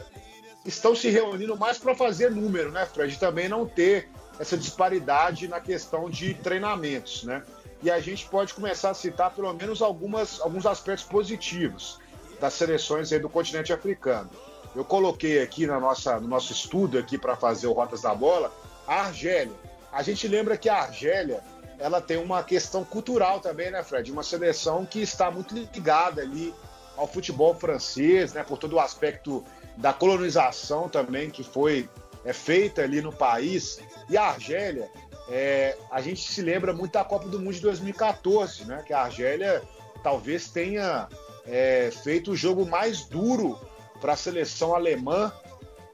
estão 0.64 0.94
se 0.96 1.08
reunindo 1.08 1.56
mais 1.56 1.78
para 1.78 1.94
fazer 1.94 2.30
número, 2.30 2.72
né, 2.72 2.86
Fred? 2.86 3.16
Também 3.18 3.48
não 3.48 3.66
ter 3.66 4.08
essa 4.38 4.56
disparidade 4.56 5.46
na 5.46 5.60
questão 5.60 6.10
de 6.10 6.34
treinamentos, 6.34 7.22
né? 7.22 7.44
E 7.82 7.90
a 7.90 8.00
gente 8.00 8.26
pode 8.26 8.54
começar 8.54 8.90
a 8.90 8.94
citar 8.94 9.30
pelo 9.34 9.52
menos 9.52 9.82
algumas, 9.82 10.40
alguns 10.40 10.66
aspectos 10.66 11.04
positivos 11.04 11.98
das 12.40 12.54
seleções 12.54 13.10
do 13.10 13.28
continente 13.28 13.72
africano. 13.72 14.30
Eu 14.74 14.84
coloquei 14.84 15.42
aqui 15.42 15.66
na 15.66 15.78
nossa, 15.78 16.18
no 16.18 16.28
nosso 16.28 16.52
estudo 16.52 16.98
aqui 16.98 17.18
para 17.18 17.36
fazer 17.36 17.66
o 17.66 17.72
Rotas 17.72 18.02
da 18.02 18.14
Bola 18.14 18.52
a 18.86 19.02
Argélia. 19.02 19.54
A 19.92 20.02
gente 20.02 20.26
lembra 20.26 20.56
que 20.56 20.68
a 20.68 20.82
Argélia 20.82 21.42
ela 21.78 22.00
tem 22.00 22.16
uma 22.16 22.42
questão 22.42 22.84
cultural 22.84 23.40
também, 23.40 23.70
né, 23.70 23.82
Fred? 23.82 24.10
Uma 24.10 24.22
seleção 24.22 24.86
que 24.86 25.02
está 25.02 25.30
muito 25.30 25.54
ligada 25.54 26.22
ali 26.22 26.54
ao 26.96 27.06
futebol 27.06 27.54
francês, 27.54 28.32
né, 28.32 28.44
por 28.44 28.58
todo 28.58 28.74
o 28.74 28.80
aspecto 28.80 29.44
da 29.76 29.92
colonização 29.92 30.88
também 30.88 31.30
que 31.30 31.42
foi 31.42 31.88
é, 32.24 32.32
feita 32.32 32.82
ali 32.82 33.00
no 33.00 33.12
país. 33.12 33.80
E 34.08 34.16
a 34.16 34.24
Argélia, 34.24 34.90
é, 35.34 35.78
a 35.90 36.02
gente 36.02 36.30
se 36.30 36.42
lembra 36.42 36.74
muito 36.74 36.92
da 36.92 37.02
Copa 37.02 37.26
do 37.26 37.40
Mundo 37.40 37.54
de 37.54 37.62
2014, 37.62 38.66
né, 38.66 38.84
que 38.86 38.92
a 38.92 39.00
Argélia 39.00 39.62
talvez 40.02 40.50
tenha 40.50 41.08
é, 41.46 41.90
feito 41.90 42.32
o 42.32 42.36
jogo 42.36 42.66
mais 42.66 43.04
duro 43.06 43.58
para 43.98 44.12
a 44.12 44.16
seleção 44.16 44.74
alemã 44.74 45.32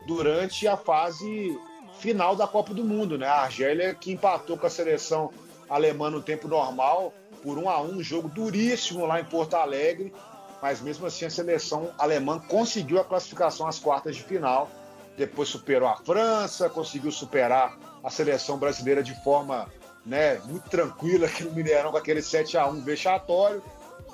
durante 0.09 0.67
a 0.67 0.77
fase 0.77 1.57
final 2.01 2.35
da 2.35 2.49
Copa 2.49 2.75
do 2.75 2.85
Mundo, 2.85 3.17
né? 3.17 3.29
A 3.29 3.43
Argélia 3.43 3.95
que 3.95 4.11
empatou 4.11 4.59
com 4.59 4.67
a 4.67 4.71
seleção 4.71 5.31
alemã 5.71 6.11
no 6.11 6.21
tempo 6.21 6.49
normal 6.49 7.13
por 7.41 7.59
um 7.59 7.71
a 7.71 7.81
um, 7.81 8.03
jogo 8.03 8.29
duríssimo 8.29 9.07
lá 9.07 9.21
em 9.21 9.25
Porto 9.25 9.55
Alegre, 9.55 10.13
mas 10.61 10.81
mesmo 10.81 11.07
assim 11.07 11.27
a 11.27 11.31
seleção 11.31 11.93
alemã 11.97 12.41
conseguiu 12.41 12.99
a 12.99 13.05
classificação 13.05 13.69
às 13.69 13.79
quartas 13.79 14.17
de 14.17 14.25
final. 14.25 14.69
Depois 15.17 15.49
superou 15.49 15.89
a 15.89 15.97
França, 15.97 16.69
conseguiu 16.69 17.13
superar 17.13 17.79
a 18.03 18.11
seleção 18.11 18.59
brasileira 18.59 19.03
de 19.03 19.15
forma 19.23 19.69
né, 20.05 20.41
muito 20.45 20.69
tranquila 20.69 21.27
aqui 21.27 21.45
no 21.45 21.53
Mineirão 21.53 21.91
com 21.91 21.97
aquele 21.97 22.23
7 22.23 22.57
a 22.57 22.67
1 22.67 22.81
vexatório. 22.83 23.63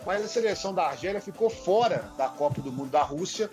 Mas 0.04 0.24
a 0.24 0.28
seleção 0.28 0.74
da 0.74 0.86
Argélia 0.86 1.20
ficou 1.20 1.48
fora 1.48 2.10
da 2.18 2.28
Copa 2.28 2.60
do 2.60 2.70
Mundo 2.70 2.90
da 2.90 3.02
Rússia, 3.02 3.48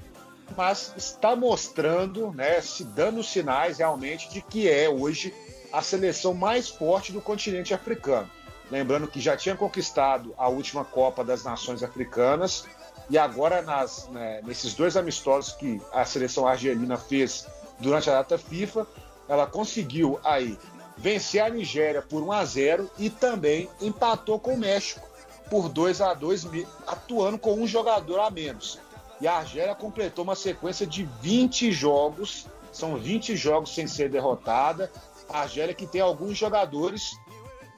mas 0.58 0.94
está 0.98 1.36
mostrando, 1.36 2.32
né, 2.34 2.60
se 2.60 2.84
dando 2.84 3.24
sinais 3.24 3.78
realmente 3.78 4.30
de 4.30 4.42
que 4.42 4.70
é 4.70 4.90
hoje 4.90 5.34
a 5.72 5.82
seleção 5.82 6.34
mais 6.34 6.68
forte 6.68 7.14
do 7.14 7.22
continente 7.22 7.74
africano. 7.74 8.30
Lembrando 8.70 9.08
que 9.08 9.20
já 9.20 9.38
tinha 9.38 9.56
conquistado 9.56 10.34
a 10.38 10.48
última 10.48 10.84
Copa 10.84 11.24
das 11.24 11.44
Nações 11.44 11.84
Africanas 11.84 12.66
e 13.10 13.18
agora 13.18 13.62
nas, 13.62 14.08
né, 14.10 14.42
nesses 14.44 14.74
dois 14.74 14.98
amistosos 14.98 15.54
que 15.54 15.82
a 15.94 16.06
seleção 16.06 16.48
argelina 16.48 16.98
fez 16.98 17.48
durante 17.80 18.10
a 18.10 18.14
data 18.14 18.38
FIFA, 18.38 18.88
ela 19.32 19.48
conseguiu 19.48 20.20
aí 20.26 20.60
vencer 20.98 21.42
a 21.42 21.50
Nigéria 21.50 22.02
por 22.02 22.22
1 22.22 22.32
a 22.34 22.44
0 22.44 22.92
e 23.00 23.10
também 23.10 23.70
empatou 23.80 24.38
com 24.38 24.56
o 24.56 24.58
México 24.58 25.08
por 25.50 25.70
2 25.70 26.02
a 26.02 26.14
2, 26.14 26.48
atuando 26.86 27.40
com 27.40 27.54
um 27.54 27.66
jogador 27.66 28.20
a 28.20 28.30
menos. 28.30 28.78
E 29.22 29.28
a 29.30 29.38
Argélia 29.38 29.74
completou 29.74 30.26
uma 30.26 30.36
sequência 30.36 30.86
de 30.86 31.08
20 31.22 31.72
jogos, 31.72 32.46
são 32.74 32.98
20 32.98 33.38
jogos 33.38 33.74
sem 33.74 33.88
ser 33.88 34.10
derrotada, 34.10 34.92
a 35.30 35.44
Argélia 35.44 35.74
que 35.74 35.88
tem 35.88 36.02
alguns 36.02 36.38
jogadores 36.38 37.12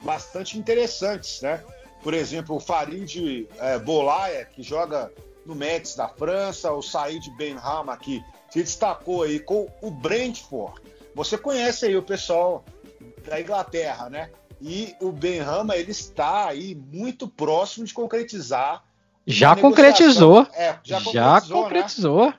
bastante 0.02 0.58
interessantes, 0.58 1.40
né? 1.40 1.62
Por 2.02 2.14
exemplo, 2.14 2.56
o 2.56 2.60
Farid 2.60 3.46
é, 3.58 3.78
Bolaia, 3.78 4.44
que 4.44 4.60
joga 4.60 5.12
no 5.46 5.54
Metz 5.54 5.94
da 5.94 6.08
França, 6.08 6.72
o 6.72 6.82
Said 6.82 7.30
Benrama, 7.36 7.96
que 7.96 8.20
se 8.50 8.60
destacou 8.60 9.22
aí 9.22 9.38
com 9.38 9.68
o 9.80 9.90
Brentford. 9.90 10.80
Você 11.14 11.38
conhece 11.38 11.86
aí 11.86 11.96
o 11.96 12.02
pessoal 12.02 12.64
da 13.26 13.40
Inglaterra, 13.40 14.10
né? 14.10 14.30
E 14.60 14.94
o 15.00 15.12
Benrama, 15.12 15.76
ele 15.76 15.90
está 15.90 16.48
aí 16.48 16.74
muito 16.92 17.28
próximo 17.28 17.84
de 17.84 17.92
concretizar. 17.92 18.82
Já 19.26 19.56
concretizou. 19.56 20.46
É, 20.54 20.76
já 20.82 21.00
concretizou. 21.00 21.12
Já 21.12 21.40
concretizou. 21.40 22.26
Né? 22.26 22.38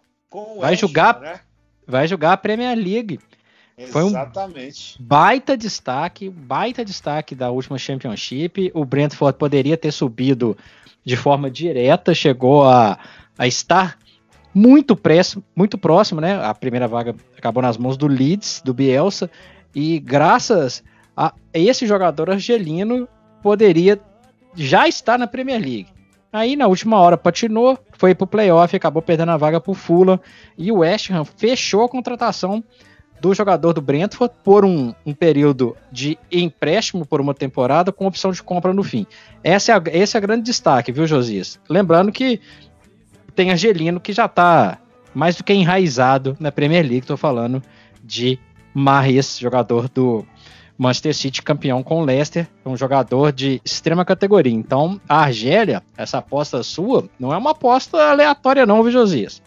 vai 0.60 0.76
jogar, 0.76 1.20
né? 1.20 1.40
vai 1.88 2.08
jogar 2.08 2.34
a 2.34 2.38
Premier 2.38 2.76
League. 2.76 3.20
Exatamente. 3.78 4.94
Foi 4.94 5.04
um 5.04 5.08
baita 5.08 5.58
destaque, 5.58 6.30
baita 6.30 6.84
destaque 6.86 7.36
da 7.36 7.52
última 7.52 7.78
Championship. 7.78 8.72
O 8.74 8.86
Brentford 8.86 9.38
poderia 9.38 9.78
ter 9.78 9.92
subido 9.92 10.58
de 11.04 11.16
forma 11.16 11.52
direta, 11.52 12.14
chegou 12.14 12.64
a, 12.64 12.98
a 13.38 13.46
estar 13.46 13.98
muito, 14.56 14.96
próximo, 14.96 15.44
muito 15.54 15.78
próximo, 15.78 16.22
né? 16.22 16.42
A 16.42 16.54
primeira 16.56 16.88
vaga 16.88 17.14
acabou 17.38 17.62
nas 17.62 17.78
mãos 17.78 17.98
do 17.98 18.08
Leeds, 18.08 18.62
do 18.64 18.74
Bielsa, 18.74 19.30
e 19.76 20.00
graças 20.00 20.82
a 21.16 21.34
esse 21.54 21.86
jogador 21.86 22.30
argelino 22.30 23.06
poderia 23.44 24.00
já 24.56 24.88
estar 24.88 25.20
na 25.20 25.28
Premier 25.28 25.60
League. 25.60 25.88
Aí 26.32 26.56
na 26.56 26.68
última 26.68 26.98
hora 27.00 27.18
patinou, 27.18 27.78
foi 27.98 28.16
pro 28.16 28.26
playoff, 28.26 28.74
acabou 28.74 29.02
perdendo 29.02 29.32
a 29.32 29.38
vaga 29.38 29.60
pro 29.60 29.74
Fulham 29.74 30.20
e 30.58 30.72
o 30.72 30.78
West 30.78 31.10
Ham 31.10 31.26
fechou 31.26 31.84
a 31.84 31.90
contratação 31.90 32.64
do 33.20 33.34
jogador 33.34 33.74
do 33.74 33.82
Brentford 33.82 34.34
por 34.44 34.66
um, 34.66 34.94
um, 35.06 35.14
período 35.14 35.76
de 35.92 36.18
empréstimo 36.32 37.06
por 37.06 37.22
uma 37.22 37.34
temporada 37.34 37.92
com 37.92 38.06
opção 38.06 38.32
de 38.32 38.44
compra 38.44 38.74
no 38.74 38.84
fim. 38.84 39.06
Essa 39.44 39.72
é 39.72 39.76
a, 39.76 39.82
esse 39.94 40.16
é 40.16 40.20
o 40.20 40.22
grande 40.22 40.44
destaque, 40.44 40.92
viu, 40.92 41.08
Josias? 41.08 41.60
Lembrando 41.70 42.12
que 42.12 42.42
tem 43.36 43.52
Angelino 43.52 44.00
que 44.00 44.14
já 44.14 44.26
está 44.26 44.80
mais 45.14 45.36
do 45.36 45.44
que 45.44 45.54
enraizado 45.54 46.36
na 46.40 46.52
Premier 46.52 46.84
League, 46.84 47.00
estou 47.00 47.18
falando 47.18 47.62
de 48.04 48.40
Mahrez, 48.74 49.38
jogador 49.40 49.88
do 49.90 50.26
Manchester 50.78 51.16
City, 51.16 51.42
campeão 51.42 51.82
com 51.82 52.02
o 52.02 52.06
Leicester, 52.06 52.48
um 52.66 52.76
jogador 52.76 53.32
de 53.32 53.62
extrema 53.64 54.04
categoria. 54.04 54.54
Então, 54.54 55.00
a 55.08 55.22
Argélia, 55.22 55.82
essa 55.96 56.18
aposta 56.18 56.62
sua, 56.64 57.10
não 57.18 57.34
é 57.34 57.38
uma 57.38 57.52
aposta 57.52 57.98
aleatória 57.98 58.66
não, 58.66 58.84
viu, 58.84 58.92
Josias? 58.92 59.42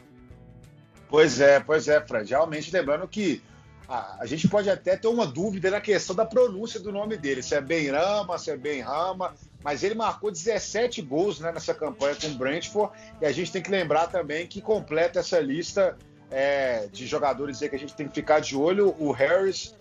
Pois 1.09 1.41
é, 1.41 1.61
pois 1.61 1.89
é, 1.89 2.01
Fred. 2.01 2.31
Realmente 2.31 2.73
lembrando 2.73 3.07
que 3.07 3.43
a, 3.89 4.19
a, 4.21 4.27
gente 4.27 4.49
pode 4.49 4.69
até 4.69 4.97
ter 4.97 5.09
uma 5.09 5.27
dúvida 5.27 5.71
na 5.71 5.81
questão 5.81 6.15
da 6.15 6.25
pronúncia 6.25 6.81
do 6.81 6.93
nome 6.93 7.17
dele, 7.17 7.43
se 7.43 7.55
é 7.55 7.61
Benrama, 7.61 8.39
se 8.39 8.51
é 8.51 8.57
Benrama, 8.57 9.35
mas 9.63 9.83
ele 9.83 9.95
marcou 9.95 10.31
17 10.31 11.03
gols 11.03 11.41
né, 11.41 11.53
nessa 11.53 11.75
campanha 11.75 12.15
com 12.15 12.29
o 12.29 12.35
Brentford, 12.35 12.93
e 13.21 13.27
a 13.27 13.33
gente 13.33 13.51
tem 13.53 13.63
que 13.63 13.71
lembrar 13.71 14.07
também 14.07 14.47
que 14.47 14.61
completa 14.61 15.21
essa 15.21 15.39
lista 15.41 15.97
é, 16.31 16.87
de 16.93 17.07
jogadores 17.07 17.63
aí 17.63 17.69
que 17.69 17.77
a 17.77 17.79
gente 17.79 17.95
tem 17.95 18.09
que 18.09 18.15
ficar 18.15 18.41
de 18.41 18.57
olho, 18.57 18.95
o 18.99 19.11
Harris 19.11 19.75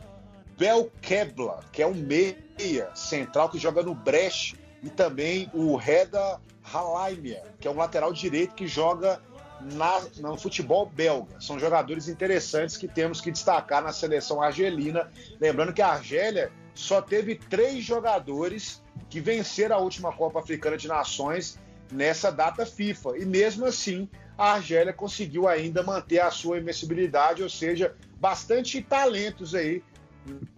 Belkebla, 0.57 1.59
que 1.71 1.81
é 1.81 1.87
um 1.87 1.93
meia 1.93 2.89
central 2.95 3.49
que 3.49 3.59
joga 3.59 3.83
no 3.83 3.93
Brecht, 3.93 4.57
e 4.81 4.89
também 4.89 5.49
o 5.53 5.75
Reda 5.75 6.39
Halaimia, 6.63 7.43
que 7.59 7.67
é 7.67 7.71
um 7.71 7.77
lateral 7.77 8.11
direito 8.13 8.55
que 8.55 8.67
joga 8.67 9.21
na, 9.61 10.01
no 10.17 10.37
futebol 10.37 10.85
belga. 10.85 11.39
São 11.39 11.59
jogadores 11.59 12.07
interessantes 12.07 12.77
que 12.77 12.87
temos 12.87 13.21
que 13.21 13.31
destacar 13.31 13.83
na 13.83 13.91
seleção 13.91 14.41
argelina. 14.41 15.09
Lembrando 15.39 15.73
que 15.73 15.81
a 15.81 15.89
Argélia 15.89 16.51
só 16.73 17.01
teve 17.01 17.35
três 17.35 17.83
jogadores 17.83 18.83
que 19.09 19.19
venceram 19.19 19.75
a 19.75 19.79
última 19.79 20.11
Copa 20.11 20.39
Africana 20.39 20.77
de 20.77 20.87
Nações 20.87 21.59
nessa 21.91 22.31
data 22.31 22.65
FIFA. 22.65 23.17
E 23.17 23.25
mesmo 23.25 23.65
assim, 23.65 24.09
a 24.37 24.53
Argélia 24.53 24.93
conseguiu 24.93 25.47
ainda 25.47 25.81
manter 25.81 26.19
a 26.19 26.29
sua 26.29 26.59
invencibilidade, 26.59 27.41
ou 27.41 27.49
seja, 27.49 27.95
bastante 28.19 28.81
talentos 28.81 29.55
aí 29.55 29.83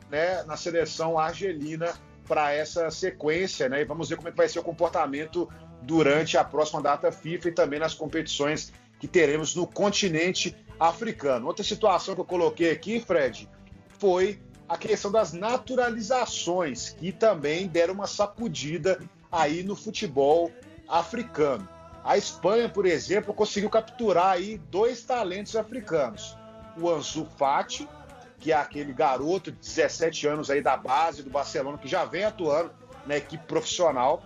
né, 0.10 0.44
na 0.44 0.58
seleção 0.58 1.18
argelina 1.18 1.94
para 2.28 2.52
essa 2.52 2.90
sequência, 2.92 3.70
né? 3.70 3.82
E 3.82 3.86
vamos 3.86 4.10
ver 4.10 4.16
como 4.16 4.28
é 4.28 4.32
que 4.32 4.38
vai 4.38 4.50
ser 4.50 4.60
o 4.60 4.64
comportamento 4.64 5.50
durante 5.82 6.38
a 6.38 6.44
próxima 6.44 6.82
data 6.82 7.12
FIFA 7.12 7.50
e 7.50 7.52
também 7.52 7.80
nas 7.80 7.94
competições 7.94 8.72
que 9.00 9.08
teremos 9.08 9.56
no 9.56 9.66
continente 9.66 10.56
africano. 10.80 11.48
Outra 11.48 11.64
situação 11.64 12.14
que 12.16 12.22
eu 12.22 12.26
coloquei 12.26 12.72
aqui, 12.72 13.00
Fred, 13.00 13.50
foi 13.98 14.40
a 14.70 14.78
questão 14.78 15.12
das 15.12 15.34
naturalizações, 15.34 16.92
que 16.92 17.12
também 17.12 17.68
deram 17.68 17.96
uma 17.96 18.06
sacudida 18.06 19.02
aí 19.32 19.64
no 19.64 19.76
futebol 19.76 20.52
africano. 20.88 21.68
A 22.04 22.18
Espanha, 22.18 22.70
por 22.70 22.86
exemplo, 22.86 23.34
conseguiu 23.34 23.70
capturar 23.70 24.34
aí 24.34 24.60
dois 24.70 25.04
talentos 25.04 25.56
africanos. 25.56 26.38
O 26.80 26.88
Ansu 26.88 27.26
Fati, 27.38 27.90
que 28.38 28.52
é 28.52 28.56
aquele 28.56 28.94
garoto 28.94 29.52
de 29.52 29.58
17 29.58 30.28
anos 30.28 30.50
aí 30.52 30.62
da 30.62 30.78
base 30.78 31.24
do 31.24 31.32
Barcelona, 31.32 31.78
que 31.78 31.88
já 31.88 32.06
vem 32.06 32.24
atuando 32.24 32.72
na 33.08 33.18
equipe 33.18 33.44
profissional, 33.46 34.22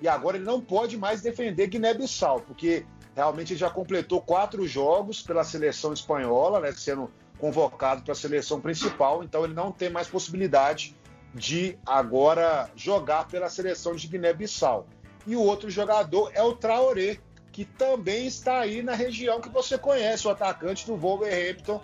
e 0.00 0.06
agora 0.06 0.36
ele 0.36 0.44
não 0.44 0.60
pode 0.60 0.98
mais 0.98 1.22
defender 1.22 1.68
Guiné-Bissau, 1.68 2.42
porque 2.42 2.84
Realmente 3.16 3.54
ele 3.54 3.60
já 3.60 3.70
completou 3.70 4.20
quatro 4.20 4.68
jogos 4.68 5.22
pela 5.22 5.42
seleção 5.42 5.94
espanhola, 5.94 6.60
né, 6.60 6.70
sendo 6.72 7.10
convocado 7.38 8.02
para 8.02 8.12
a 8.12 8.16
seleção 8.16 8.60
principal, 8.60 9.22
então 9.22 9.44
ele 9.44 9.54
não 9.54 9.70
tem 9.70 9.90
mais 9.90 10.08
possibilidade 10.08 10.96
de 11.34 11.78
agora 11.84 12.70
jogar 12.74 13.28
pela 13.28 13.48
seleção 13.50 13.94
de 13.94 14.08
Guiné-Bissau. 14.08 14.86
E 15.26 15.36
o 15.36 15.42
outro 15.42 15.68
jogador 15.68 16.30
é 16.34 16.42
o 16.42 16.54
Traoré, 16.54 17.18
que 17.52 17.64
também 17.64 18.26
está 18.26 18.60
aí 18.60 18.82
na 18.82 18.94
região 18.94 19.40
que 19.40 19.48
você 19.48 19.76
conhece, 19.76 20.26
o 20.26 20.30
atacante 20.30 20.86
do 20.86 20.96
Wolverhampton, 20.96 21.82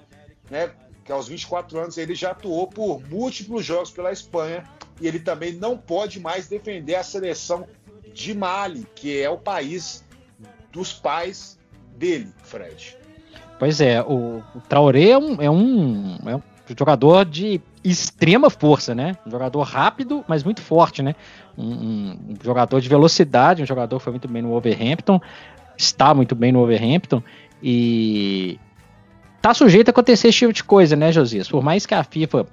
né, 0.51 0.73
que 1.05 1.13
aos 1.13 1.29
24 1.29 1.79
anos 1.79 1.99
ele 1.99 2.15
já 2.15 2.31
atuou 2.31 2.67
por 2.67 3.03
múltiplos 3.09 3.65
jogos 3.65 3.91
pela 3.91 4.13
Espanha 4.13 4.65
e 5.01 5.07
ele 5.07 5.19
também 5.19 5.53
não 5.53 5.77
pode 5.77 6.21
mais 6.21 6.49
defender 6.49 6.95
a 6.95 7.03
seleção 7.03 7.67
de 8.13 8.35
Mali, 8.35 8.87
que 8.95 9.21
é 9.21 9.29
o 9.29 9.39
país 9.39 10.05
dos 10.71 10.93
pais 10.93 11.59
dele, 11.97 12.33
Fred. 12.43 13.02
Pois 13.63 13.81
é, 13.81 14.03
o, 14.03 14.43
o 14.57 14.61
Traoré 14.69 15.11
é 15.11 15.17
um, 15.19 15.41
é 15.41 15.49
um, 15.49 16.19
é 16.27 16.35
um 16.35 16.43
jogador 16.77 17.25
de 17.25 17.61
extrema 17.85 18.51
força, 18.51 18.93
né? 18.93 19.17
Um 19.25 19.31
jogador 19.31 19.63
rápido, 19.63 20.25
mas 20.27 20.43
muito 20.43 20.61
forte, 20.61 21.01
né? 21.01 21.15
Um, 21.57 21.65
um, 21.65 22.19
um, 22.31 22.35
jogador 22.43 22.81
de 22.81 22.89
velocidade, 22.89 23.63
um 23.63 23.65
jogador 23.67 23.99
que 23.99 24.03
foi 24.03 24.15
muito 24.15 24.27
bem 24.27 24.43
no 24.43 24.49
Wolverhampton, 24.49 25.21
está 25.79 26.13
muito 26.13 26.35
bem 26.35 26.51
no 26.51 26.59
Wolverhampton 26.59 27.23
e 27.63 28.59
tá 29.41 29.55
sujeito 29.55 29.91
a 29.91 29.93
acontecer 29.93 30.27
esse 30.27 30.39
tipo 30.39 30.53
de 30.53 30.65
coisa, 30.65 30.97
né, 30.97 31.13
Josias? 31.13 31.49
Por 31.49 31.63
mais 31.63 31.87
que 31.87 31.95
a 31.95 32.03
FIFA 32.03 32.45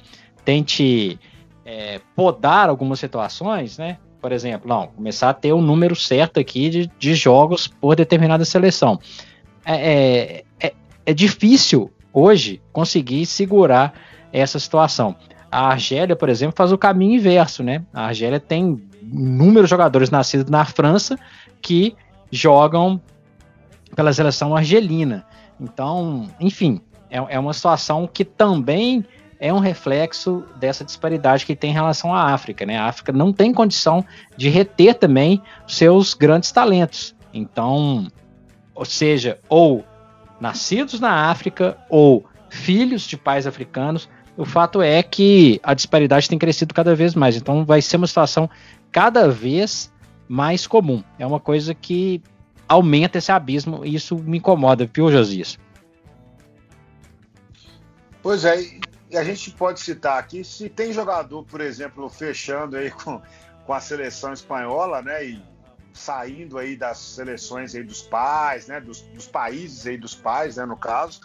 tente 0.46 1.20
é, 1.66 2.00
podar 2.16 2.70
algumas 2.70 3.00
situações, 3.00 3.80
né? 3.80 3.98
Por 4.22 4.32
exemplo, 4.32 4.70
não, 4.70 4.86
começar 4.90 5.32
a 5.32 5.34
ter 5.34 5.54
um 5.54 5.62
número 5.64 5.96
certo 5.96 6.40
aqui 6.40 6.70
de, 6.70 6.92
de 7.00 7.16
jogos 7.16 7.68
por 7.68 7.96
determinada 7.96 8.46
seleção. 8.46 9.00
É, 9.66 10.44
é, 10.60 10.74
é, 11.10 11.14
difícil 11.14 11.92
hoje 12.14 12.62
conseguir 12.72 13.26
segurar 13.26 13.94
essa 14.32 14.60
situação. 14.60 15.16
A 15.52 15.70
Argélia, 15.70 16.16
por 16.16 16.30
exemplo, 16.30 16.56
faz 16.56 16.72
o 16.72 16.78
caminho 16.78 17.16
inverso, 17.16 17.64
né? 17.64 17.84
A 17.92 18.06
Argélia 18.06 18.40
tem 18.40 18.80
inúmeros 19.02 19.70
jogadores 19.70 20.12
nascidos 20.12 20.50
na 20.52 20.64
França 20.66 21.18
que 21.62 21.96
jogam 22.32 23.02
pela 23.96 24.14
seleção 24.14 24.56
argelina. 24.56 25.26
Então, 25.60 26.28
enfim, 26.40 26.80
é, 27.10 27.18
é 27.18 27.40
uma 27.40 27.54
situação 27.54 28.08
que 28.08 28.24
também 28.24 29.04
é 29.40 29.52
um 29.52 29.60
reflexo 29.60 30.44
dessa 30.60 30.84
disparidade 30.84 31.46
que 31.46 31.56
tem 31.56 31.72
em 31.72 31.74
relação 31.74 32.14
à 32.14 32.34
África. 32.34 32.66
Né? 32.66 32.78
A 32.78 32.86
África 32.86 33.12
não 33.12 33.34
tem 33.34 33.52
condição 33.52 34.06
de 34.38 34.50
reter 34.50 34.94
também 34.94 35.42
seus 35.66 36.14
grandes 36.14 36.52
talentos. 36.52 37.16
Então, 37.34 38.08
ou 38.76 38.86
seja, 38.86 39.40
ou 39.50 39.84
nascidos 40.40 41.00
na 41.00 41.30
África 41.30 41.78
ou 41.90 42.26
filhos 42.50 43.04
de 43.04 43.18
pais 43.18 43.46
africanos, 43.46 44.10
o 44.38 44.46
fato 44.46 44.82
é 44.82 45.04
que 45.04 45.60
a 45.62 45.74
disparidade 45.74 46.30
tem 46.30 46.40
crescido 46.40 46.74
cada 46.74 46.96
vez 46.96 47.14
mais. 47.14 47.36
Então, 47.36 47.66
vai 47.66 47.82
ser 47.82 47.98
uma 47.98 48.08
situação 48.08 48.50
cada 48.92 49.30
vez 49.30 49.92
mais 50.28 50.66
comum. 50.66 51.04
É 51.18 51.26
uma 51.26 51.40
coisa 51.40 51.74
que 51.74 52.22
aumenta 52.68 53.18
esse 53.18 53.32
abismo 53.32 53.84
e 53.84 53.96
isso 53.96 54.16
me 54.18 54.38
incomoda, 54.38 54.90
viu, 54.94 55.12
Josias? 55.12 55.58
Pois 58.22 58.46
é, 58.46 58.62
e 59.10 59.18
a 59.18 59.24
gente 59.24 59.52
pode 59.52 59.80
citar 59.80 60.20
aqui, 60.20 60.44
se 60.44 60.70
tem 60.70 60.94
jogador, 60.94 61.44
por 61.44 61.62
exemplo, 61.62 62.08
fechando 62.10 62.78
aí 62.78 62.92
com, 62.92 63.22
com 63.66 63.74
a 63.74 63.80
seleção 63.80 64.32
espanhola, 64.32 65.02
né, 65.02 65.26
e 65.26 65.42
saindo 66.00 66.58
aí 66.58 66.76
das 66.76 66.98
seleções 66.98 67.76
aí 67.76 67.84
dos 67.84 68.02
pais, 68.02 68.68
né, 68.68 68.80
dos, 68.80 69.02
dos 69.02 69.28
países 69.28 69.86
aí 69.86 69.98
dos 69.98 70.16
pais, 70.16 70.56
né, 70.56 70.66
no 70.66 70.78
caso, 70.78 71.22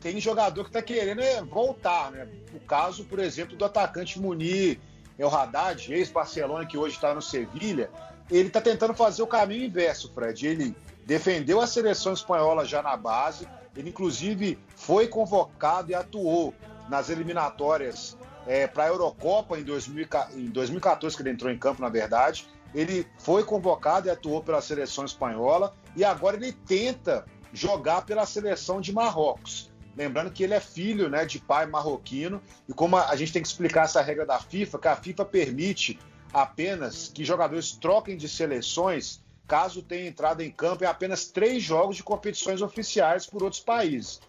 tem 0.00 0.20
jogador 0.20 0.64
que 0.64 0.70
está 0.70 0.82
querendo 0.82 1.20
é, 1.20 1.42
voltar, 1.42 2.10
né? 2.12 2.28
O 2.54 2.60
caso, 2.60 3.04
por 3.04 3.18
exemplo, 3.18 3.56
do 3.56 3.64
atacante 3.64 4.20
Munir 4.20 4.78
El 5.18 5.28
Haddad, 5.28 5.92
ex-Barcelona, 5.92 6.64
que 6.66 6.78
hoje 6.78 6.94
está 6.94 7.12
no 7.12 7.20
Sevilha, 7.20 7.90
ele 8.30 8.48
está 8.48 8.60
tentando 8.60 8.94
fazer 8.94 9.22
o 9.22 9.26
caminho 9.26 9.64
inverso, 9.64 10.12
Fred. 10.14 10.46
Ele 10.46 10.76
defendeu 11.04 11.60
a 11.60 11.66
seleção 11.66 12.12
espanhola 12.12 12.64
já 12.64 12.82
na 12.82 12.96
base, 12.96 13.48
ele 13.76 13.90
inclusive 13.90 14.58
foi 14.76 15.08
convocado 15.08 15.90
e 15.90 15.94
atuou 15.94 16.54
nas 16.88 17.10
eliminatórias 17.10 18.16
é, 18.46 18.66
para 18.66 18.84
a 18.84 18.88
Eurocopa 18.88 19.58
em, 19.58 19.64
2000, 19.64 20.06
em 20.34 20.46
2014, 20.46 21.16
que 21.16 21.22
ele 21.22 21.30
entrou 21.30 21.50
em 21.50 21.58
campo, 21.58 21.80
na 21.82 21.88
verdade. 21.88 22.48
Ele 22.74 23.06
foi 23.18 23.44
convocado 23.44 24.08
e 24.08 24.10
atuou 24.10 24.42
pela 24.42 24.60
seleção 24.60 25.04
espanhola 25.04 25.74
e 25.96 26.04
agora 26.04 26.36
ele 26.36 26.52
tenta 26.52 27.24
jogar 27.52 28.02
pela 28.04 28.26
seleção 28.26 28.80
de 28.80 28.92
Marrocos. 28.92 29.70
Lembrando 29.96 30.30
que 30.30 30.44
ele 30.44 30.54
é 30.54 30.60
filho 30.60 31.08
né, 31.08 31.24
de 31.24 31.40
pai 31.40 31.66
marroquino 31.66 32.40
e 32.68 32.72
como 32.72 32.96
a 32.96 33.16
gente 33.16 33.32
tem 33.32 33.42
que 33.42 33.48
explicar 33.48 33.84
essa 33.84 34.00
regra 34.00 34.24
da 34.24 34.38
FIFA, 34.38 34.78
que 34.78 34.88
a 34.88 34.94
FIFA 34.94 35.24
permite 35.24 35.98
apenas 36.32 37.08
que 37.08 37.24
jogadores 37.24 37.72
troquem 37.72 38.16
de 38.16 38.28
seleções 38.28 39.20
caso 39.48 39.82
tenha 39.82 40.06
entrado 40.06 40.42
em 40.42 40.50
campo 40.50 40.84
em 40.84 40.86
apenas 40.86 41.26
três 41.26 41.62
jogos 41.62 41.96
de 41.96 42.04
competições 42.04 42.60
oficiais 42.60 43.26
por 43.26 43.42
outros 43.42 43.62
países. 43.62 44.20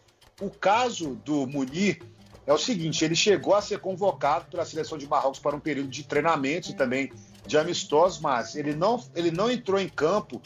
O 0.41 0.49
caso 0.49 1.15
do 1.25 1.45
Munir 1.45 2.01
é 2.47 2.53
o 2.53 2.57
seguinte: 2.57 3.03
ele 3.03 3.15
chegou 3.15 3.53
a 3.53 3.61
ser 3.61 3.79
convocado 3.79 4.45
pela 4.49 4.65
seleção 4.65 4.97
de 4.97 5.05
Marrocos 5.07 5.39
para 5.39 5.55
um 5.55 5.59
período 5.59 5.89
de 5.89 6.03
treinamento 6.03 6.71
e 6.71 6.73
também 6.73 7.11
de 7.49 7.57
amistosos, 7.57 8.19
mas 8.19 8.55
ele 8.55 8.75
não, 8.75 9.03
ele 9.15 9.31
não 9.31 9.49
entrou 9.49 9.79
em 9.79 9.89
campo 9.89 10.39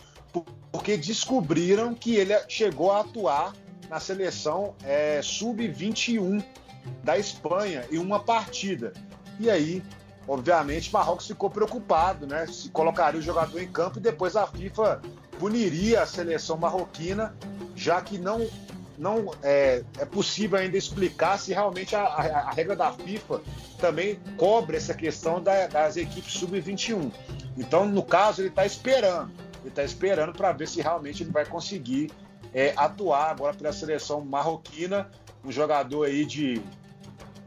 porque 0.72 0.96
descobriram 0.96 1.94
que 1.94 2.16
ele 2.16 2.34
chegou 2.48 2.92
a 2.92 3.02
atuar 3.02 3.54
na 3.90 4.00
seleção 4.00 4.74
é, 4.84 5.22
sub-21 5.22 6.44
da 7.04 7.18
Espanha 7.18 7.86
em 7.92 7.98
uma 7.98 8.22
partida. 8.22 8.94
E 9.38 9.50
aí, 9.50 9.84
obviamente, 10.26 10.92
Marrocos 10.94 11.28
ficou 11.28 11.50
preocupado, 11.50 12.26
né? 12.26 12.48
Se 12.48 12.70
colocaria 12.70 13.20
o 13.20 13.24
jogador 13.24 13.62
em 13.62 13.68
campo 13.68 14.00
e 14.00 14.02
depois 14.02 14.38
a 14.38 14.48
FIFA 14.48 15.02
puniria 15.38 16.04
a 16.04 16.08
seleção 16.08 16.56
marroquina, 16.58 17.36
já 17.76 18.02
que 18.02 18.18
não 18.18 18.48
não 18.98 19.32
é, 19.42 19.84
é 19.98 20.06
possível 20.06 20.58
ainda 20.58 20.78
explicar 20.78 21.38
se 21.38 21.52
realmente 21.54 21.96
a, 21.96 22.04
a, 22.04 22.50
a, 22.50 22.52
regra 22.52 22.76
da 22.76 22.92
FIFA 22.92 23.42
também 23.80 24.20
cobre 24.38 24.78
essa 24.78 24.94
questão 24.94 25.42
da, 25.42 25.68
das 25.68 25.98
equipes 25.98 26.34
sub-21. 26.34 27.12
Então, 27.58 27.86
no 27.86 28.04
caso, 28.04 28.42
ele 28.42 28.50
está 28.50 28.66
esperando. 28.66 29.32
Ele 29.62 29.70
está 29.70 29.84
esperando 29.84 30.34
para 30.34 30.52
ver 30.52 30.68
se 30.68 30.82
realmente 30.82 31.24
ele 31.24 31.32
vai 31.32 31.46
conseguir 31.46 32.12
é, 32.54 32.74
atuar 32.76 33.32
agora 33.32 33.54
pela 33.54 33.74
seleção 33.74 34.22
marroquina, 34.22 35.10
um 35.44 35.52
jogador 35.52 36.06
aí 36.06 36.26
de 36.26 36.62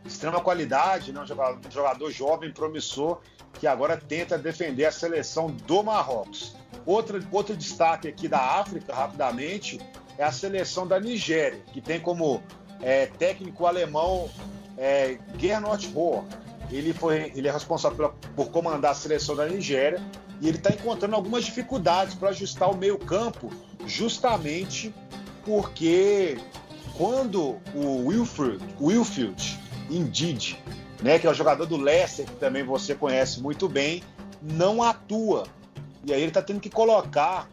extrema 0.05 0.41
qualidade, 0.41 1.13
né? 1.13 1.21
um, 1.21 1.27
jogador, 1.27 1.61
um 1.67 1.71
jogador 1.71 2.11
jovem, 2.11 2.53
promissor, 2.53 3.21
que 3.55 3.67
agora 3.67 3.97
tenta 3.97 4.37
defender 4.37 4.85
a 4.85 4.93
seleção 4.93 5.51
do 5.51 5.83
Marrocos. 5.83 6.55
Outro, 6.85 7.21
outro 7.33 7.57
destaque 7.57 8.07
aqui 8.07 8.29
da 8.29 8.39
África, 8.39 8.95
rapidamente, 8.95 9.81
é 10.19 10.25
a 10.25 10.33
seleção 10.33 10.87
da 10.87 10.99
Nigéria, 10.99 11.61
que 11.73 11.81
tem 11.81 12.01
como 12.01 12.43
é, 12.81 13.07
técnico 13.07 13.67
alemão 13.67 14.29
é, 14.77 15.19
Gernot 15.39 15.87
Rohr. 15.89 16.25
Ele, 16.71 16.93
foi, 16.93 17.33
ele 17.35 17.47
é 17.47 17.53
responsável 17.53 18.11
por, 18.11 18.31
por 18.35 18.51
comandar 18.51 18.93
a 18.93 18.95
seleção 18.95 19.37
da 19.37 19.47
Nigéria 19.47 20.03
e 20.41 20.49
ele 20.49 20.59
está 20.59 20.71
encontrando 20.71 21.15
algumas 21.15 21.45
dificuldades 21.45 22.15
para 22.15 22.31
ajustar 22.31 22.71
o 22.71 22.77
meio-campo, 22.77 23.51
justamente 23.87 24.93
porque 25.45 26.39
quando 26.97 27.57
o 27.75 28.07
Wilfred, 28.07 28.59
Wilfield 28.81 29.59
Indeed, 29.89 30.59
né, 31.03 31.19
que 31.19 31.27
é 31.27 31.31
o 31.31 31.35
jogador 31.35 31.67
do 31.67 31.77
Leicester, 31.77 32.27
que 32.27 32.35
também 32.37 32.65
você 32.65 32.95
conhece 32.95 33.41
muito 33.41 33.69
bem, 33.69 34.03
não 34.43 34.83
atua. 34.83 35.45
E 36.05 36.13
aí 36.13 36.21
ele 36.21 36.29
está 36.29 36.43
tendo 36.43 36.61
que 36.61 36.71
colocar 36.71 37.49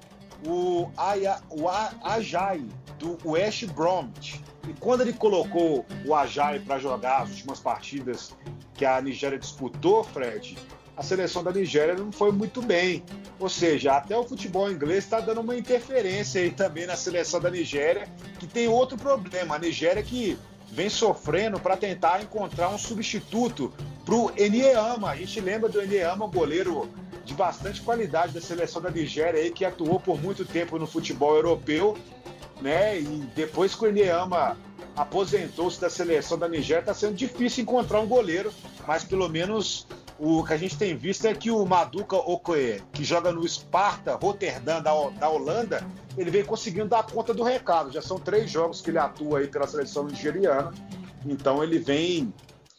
o, 0.48 0.92
Aya, 0.98 1.42
o 1.50 1.68
Ajay 1.70 2.66
do 3.00 3.18
West 3.26 3.66
Bromwich. 3.68 4.42
E 4.68 4.74
quando 4.80 5.02
ele 5.02 5.14
colocou 5.14 5.86
o 6.06 6.16
Ajay 6.16 6.60
para 6.60 6.80
jogar 6.80 7.22
as 7.22 7.30
últimas 7.30 7.60
partidas 7.60 8.34
que 8.74 8.86
a 8.86 9.02
Nigéria 9.02 9.38
disputou, 9.38 10.04
Fred, 10.04 10.58
a 10.96 11.04
seleção 11.04 11.44
da 11.44 11.52
Nigéria 11.52 11.96
não 11.96 12.12
foi 12.12 12.32
muito 12.32 12.62
bem. 12.62 13.04
Ou 13.40 13.50
seja, 13.50 13.98
até 13.98 14.16
o 14.18 14.24
futebol 14.24 14.72
inglês 14.72 15.04
está 15.04 15.20
dando 15.20 15.42
uma 15.42 15.56
interferência 15.56 16.42
aí 16.42 16.52
também 16.52 16.86
na 16.86 16.96
seleção 16.96 17.40
da 17.40 17.50
Nigéria, 17.50 18.08
que 18.40 18.48
tem 18.48 18.68
outro 18.68 18.98
problema. 18.98 19.56
A 19.56 19.60
Nigéria 19.60 20.04
que 20.04 20.38
vem 20.72 20.90
sofrendo 20.90 21.60
para 21.60 21.78
tentar 21.78 22.22
encontrar 22.22 22.70
um 22.70 22.78
substituto 22.78 23.74
para 24.06 24.16
o 24.16 24.32
Enieama. 24.38 25.10
A 25.10 25.16
gente 25.16 25.40
lembra 25.42 25.68
do 25.68 25.82
Enieama, 25.82 26.28
goleiro 26.28 26.90
de 27.24 27.34
bastante 27.34 27.82
qualidade 27.82 28.34
da 28.34 28.42
seleção 28.42 28.82
da 28.82 28.92
Nigéria 28.92 29.42
aí, 29.42 29.52
que 29.52 29.64
atuou 29.64 30.00
por 30.00 30.22
muito 30.22 30.46
tempo 30.46 30.78
no 30.78 30.86
futebol 30.86 31.36
europeu, 31.36 31.98
né? 32.62 33.00
E 33.00 33.06
depois 33.36 33.74
que 33.76 33.86
o 33.86 33.88
Eneama 33.88 34.58
aposentou-se 34.96 35.80
da 35.80 35.90
seleção 35.90 36.38
da 36.38 36.48
Nigéria, 36.48 36.82
está 36.82 36.94
sendo 36.94 37.16
difícil 37.16 37.64
encontrar 37.64 38.00
um 38.00 38.08
goleiro, 38.08 38.52
mas 38.86 39.04
pelo 39.04 39.28
menos 39.28 39.88
o 40.20 40.44
que 40.44 40.54
a 40.54 40.58
gente 40.58 40.78
tem 40.78 40.96
visto 40.96 41.26
é 41.26 41.34
que 41.34 41.50
o 41.50 41.66
Maduka 41.66 42.16
Okoye, 42.16 42.82
que 42.92 43.04
joga 43.04 43.32
no 43.32 43.48
Sparta 43.48 44.16
Rotterdam 44.16 44.82
da, 44.82 45.10
da 45.10 45.30
Holanda, 45.30 45.86
ele 46.18 46.30
vem 46.30 46.46
conseguindo 46.46 46.88
dar 46.88 47.04
conta 47.04 47.34
do 47.34 47.44
recado. 47.44 47.92
Já 47.92 48.02
são 48.02 48.20
três 48.20 48.50
jogos 48.50 48.82
que 48.82 48.92
ele 48.92 49.00
atua 49.00 49.40
aí 49.40 49.48
pela 49.48 49.66
seleção 49.66 50.06
nigeriana, 50.06 50.72
então 51.26 51.64
ele 51.64 51.80
vem 51.80 52.34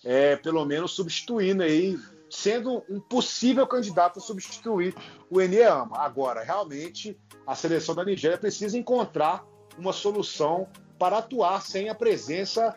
é, 0.05 0.37
pelo 0.37 0.65
menos 0.65 0.93
substituindo 0.93 1.63
aí 1.63 1.99
sendo 2.35 2.83
um 2.91 2.99
possível 2.99 3.67
candidato 3.67 4.19
a 4.19 4.23
substituir 4.23 4.95
o 5.31 5.41
Eneama. 5.41 5.99
Agora, 5.99 6.43
realmente, 6.43 7.17
a 7.47 7.55
seleção 7.55 7.95
da 7.95 8.05
Nigéria 8.05 8.37
precisa 8.37 8.77
encontrar 8.77 9.45
uma 9.79 9.93
solução 9.93 10.67
para 10.99 11.19
atuar 11.19 11.63
sem 11.63 11.89
a 11.89 11.95
presença 11.95 12.77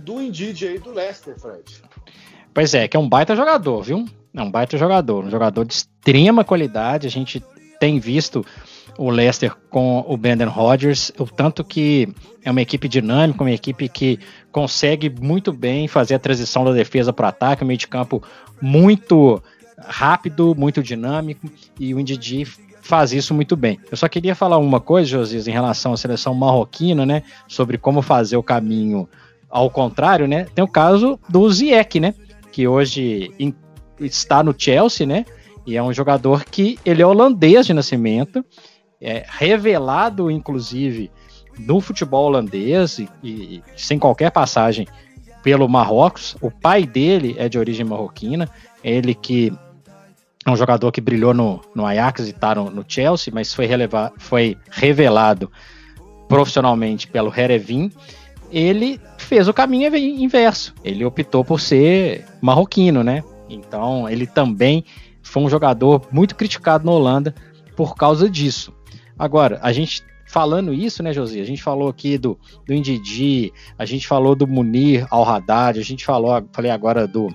do 0.00 0.20
Indígena 0.20 0.72
aí 0.72 0.78
do 0.78 0.90
Leicester, 0.90 1.38
Fred. 1.38 1.82
Pois 2.52 2.74
é, 2.74 2.88
que 2.88 2.96
é 2.96 3.00
um 3.00 3.08
baita 3.08 3.36
jogador, 3.36 3.82
viu? 3.82 4.04
É 4.34 4.42
um 4.42 4.50
baita 4.50 4.76
jogador, 4.76 5.24
um 5.24 5.30
jogador 5.30 5.64
de 5.64 5.74
extrema 5.74 6.44
qualidade. 6.44 7.06
A 7.06 7.10
gente 7.10 7.42
tem 7.78 8.00
visto 8.00 8.44
o 8.98 9.10
Leicester 9.10 9.54
com 9.70 10.04
o 10.06 10.16
Brandon 10.16 10.48
Rodgers, 10.48 11.12
o 11.18 11.24
tanto 11.24 11.62
que 11.62 12.08
é 12.44 12.50
uma 12.50 12.62
equipe 12.62 12.88
dinâmica, 12.88 13.42
uma 13.42 13.50
equipe 13.50 13.88
que 13.88 14.18
consegue 14.50 15.10
muito 15.10 15.52
bem 15.52 15.86
fazer 15.88 16.14
a 16.14 16.18
transição 16.18 16.64
da 16.64 16.72
defesa 16.72 17.12
para 17.12 17.26
o 17.26 17.28
ataque, 17.28 17.64
um 17.64 17.66
meio 17.66 17.78
de 17.78 17.88
campo 17.88 18.22
muito 18.60 19.42
rápido, 19.78 20.54
muito 20.56 20.82
dinâmico, 20.82 21.48
e 21.78 21.94
o 21.94 22.00
Indidi 22.00 22.46
faz 22.80 23.12
isso 23.12 23.34
muito 23.34 23.56
bem. 23.56 23.78
Eu 23.90 23.96
só 23.96 24.08
queria 24.08 24.34
falar 24.34 24.58
uma 24.58 24.80
coisa, 24.80 25.08
Josias, 25.08 25.48
em 25.48 25.52
relação 25.52 25.92
à 25.92 25.96
seleção 25.96 26.34
marroquina, 26.34 27.04
né, 27.04 27.22
sobre 27.48 27.76
como 27.76 28.00
fazer 28.00 28.36
o 28.36 28.42
caminho 28.42 29.08
ao 29.50 29.70
contrário, 29.70 30.26
né, 30.26 30.46
tem 30.54 30.64
o 30.64 30.68
caso 30.68 31.18
do 31.28 31.50
Ziyech, 31.50 32.00
né, 32.00 32.14
que 32.52 32.66
hoje 32.66 33.30
está 34.00 34.42
no 34.42 34.54
Chelsea, 34.56 35.06
né, 35.06 35.26
e 35.66 35.76
é 35.76 35.82
um 35.82 35.92
jogador 35.92 36.44
que 36.44 36.78
ele 36.84 37.02
é 37.02 37.06
holandês 37.06 37.66
de 37.66 37.74
nascimento, 37.74 38.44
é 39.00 39.24
revelado, 39.28 40.30
inclusive, 40.30 41.10
no 41.58 41.80
futebol 41.80 42.26
holandês 42.26 42.98
e, 42.98 43.08
e, 43.22 43.62
sem 43.76 43.98
qualquer 43.98 44.30
passagem 44.30 44.86
pelo 45.42 45.68
Marrocos. 45.68 46.36
O 46.40 46.50
pai 46.50 46.84
dele 46.84 47.34
é 47.38 47.48
de 47.48 47.58
origem 47.58 47.84
marroquina, 47.84 48.48
ele 48.82 49.14
que 49.14 49.52
é 50.44 50.50
um 50.50 50.56
jogador 50.56 50.92
que 50.92 51.00
brilhou 51.00 51.34
no, 51.34 51.60
no 51.74 51.84
Ajax 51.84 52.26
e 52.26 52.30
está 52.30 52.54
no, 52.54 52.70
no, 52.70 52.84
Chelsea, 52.86 53.32
mas 53.34 53.52
foi, 53.52 53.66
foi 54.16 54.56
revelado 54.70 55.50
profissionalmente 56.28 57.08
pelo 57.08 57.32
Herevin. 57.36 57.90
Ele 58.50 59.00
fez 59.18 59.48
o 59.48 59.52
caminho 59.52 59.96
inverso. 59.96 60.72
Ele 60.84 61.04
optou 61.04 61.44
por 61.44 61.60
ser 61.60 62.24
marroquino, 62.40 63.02
né? 63.02 63.24
Então 63.48 64.08
ele 64.08 64.24
também 64.24 64.84
foi 65.20 65.42
um 65.42 65.50
jogador 65.50 66.06
muito 66.12 66.36
criticado 66.36 66.86
na 66.86 66.92
Holanda 66.92 67.34
por 67.74 67.96
causa 67.96 68.30
disso. 68.30 68.72
Agora, 69.18 69.58
a 69.62 69.72
gente 69.72 70.04
falando 70.26 70.74
isso, 70.74 71.02
né, 71.02 71.12
Josi? 71.12 71.40
A 71.40 71.44
gente 71.44 71.62
falou 71.62 71.88
aqui 71.88 72.18
do, 72.18 72.38
do 72.66 72.74
Indidi, 72.74 73.52
a 73.78 73.84
gente 73.84 74.06
falou 74.06 74.34
do 74.34 74.46
Munir 74.46 75.06
al 75.10 75.24
Haddad, 75.24 75.78
a 75.78 75.84
gente 75.84 76.04
falou, 76.04 76.46
falei 76.52 76.70
agora 76.70 77.06
do, 77.06 77.34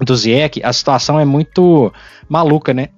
do 0.00 0.16
Ziyech, 0.16 0.62
a 0.64 0.72
situação 0.72 1.20
é 1.20 1.24
muito 1.24 1.92
maluca, 2.28 2.72
né? 2.72 2.88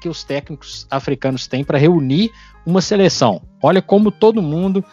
que 0.00 0.08
os 0.08 0.22
técnicos 0.22 0.86
africanos 0.90 1.46
têm 1.46 1.64
para 1.64 1.78
reunir 1.78 2.30
uma 2.66 2.80
seleção. 2.80 3.42
Olha 3.62 3.80
como 3.80 4.10
todo 4.10 4.42
mundo 4.42 4.84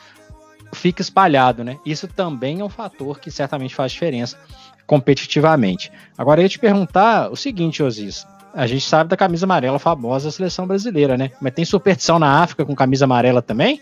fica 0.71 1.01
espalhado, 1.01 1.63
né? 1.63 1.77
Isso 1.86 2.08
também 2.08 2.60
é 2.60 2.63
um 2.63 2.69
fator 2.69 3.19
que 3.19 3.32
certamente 3.32 3.75
faz 3.75 3.91
diferença 3.91 4.38
competitivamente. 4.86 5.91
Agora 6.17 6.39
eu 6.39 6.43
ia 6.43 6.49
te 6.49 6.60
perguntar 6.60 7.29
o 7.32 7.36
seguinte, 7.36 7.84
Osis. 7.84 8.25
A 8.60 8.67
gente 8.67 8.86
sabe 8.86 9.10
da 9.10 9.15
camisa 9.15 9.45
amarela 9.45 9.80
famosa 9.80 10.26
da 10.28 10.34
seleção 10.34 10.67
brasileira, 10.67 11.17
né? 11.17 11.32
Mas 11.39 11.54
tem 11.54 11.63
superstição 11.63 12.19
na 12.19 12.43
África 12.43 12.65
com 12.65 12.76
camisa 12.76 13.06
amarela 13.06 13.41
também? 13.41 13.82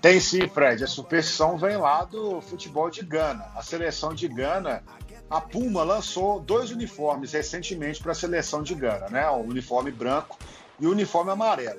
Tem 0.00 0.18
sim, 0.18 0.48
Fred. 0.48 0.82
A 0.82 0.88
superstição 0.88 1.56
vem 1.56 1.76
lá 1.76 2.02
do 2.02 2.40
futebol 2.40 2.90
de 2.90 3.04
Gana. 3.04 3.46
A 3.54 3.62
seleção 3.62 4.12
de 4.12 4.26
Gana, 4.26 4.82
a 5.30 5.40
Puma 5.40 5.84
lançou 5.84 6.40
dois 6.40 6.72
uniformes 6.72 7.32
recentemente 7.32 8.02
para 8.02 8.10
a 8.10 8.14
seleção 8.16 8.60
de 8.60 8.74
Gana, 8.74 9.08
né? 9.08 9.30
O 9.30 9.36
uniforme 9.36 9.92
branco 9.92 10.36
e 10.80 10.84
o 10.88 10.90
uniforme 10.90 11.30
amarelo. 11.30 11.78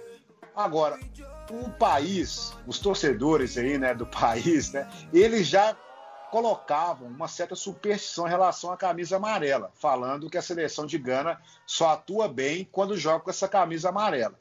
Agora, 0.56 0.98
o 1.50 1.70
país, 1.72 2.54
os 2.66 2.80
torcedores 2.80 3.58
aí, 3.58 3.78
né, 3.78 3.94
do 3.94 4.06
país, 4.08 4.72
né, 4.72 4.88
eles 5.14 5.46
já 5.46 5.76
colocavam 6.32 7.08
uma 7.08 7.28
certa 7.28 7.56
superstição 7.56 8.26
em 8.26 8.30
relação 8.30 8.72
à 8.72 8.78
camisa 8.78 9.18
amarela, 9.18 9.70
falando 9.76 10.30
que 10.30 10.38
a 10.38 10.42
seleção 10.42 10.86
de 10.86 10.98
Gana 10.98 11.40
só 11.68 11.90
atua 11.90 12.28
bem 12.28 12.68
quando 12.72 12.98
joga 12.98 13.20
com 13.20 13.30
essa 13.30 13.50
camisa 13.50 13.90
amarela. 13.90 14.40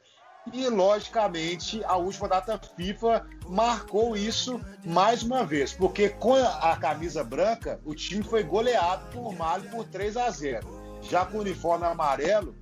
E, 0.51 0.67
logicamente, 0.69 1.83
a 1.83 1.97
última 1.97 2.27
data 2.27 2.59
FIFA 2.75 3.27
marcou 3.45 4.15
isso 4.15 4.59
mais 4.83 5.21
uma 5.21 5.45
vez, 5.45 5.71
porque 5.73 6.09
com 6.09 6.33
a 6.33 6.75
camisa 6.77 7.23
branca, 7.23 7.79
o 7.85 7.93
time 7.93 8.23
foi 8.23 8.41
goleado 8.41 9.05
por 9.11 9.35
Mali 9.35 9.69
por 9.69 9.85
3 9.85 10.17
a 10.17 10.31
0. 10.31 10.99
Já 11.03 11.25
com 11.25 11.37
o 11.37 11.41
uniforme 11.41 11.85
amarelo, 11.85 12.55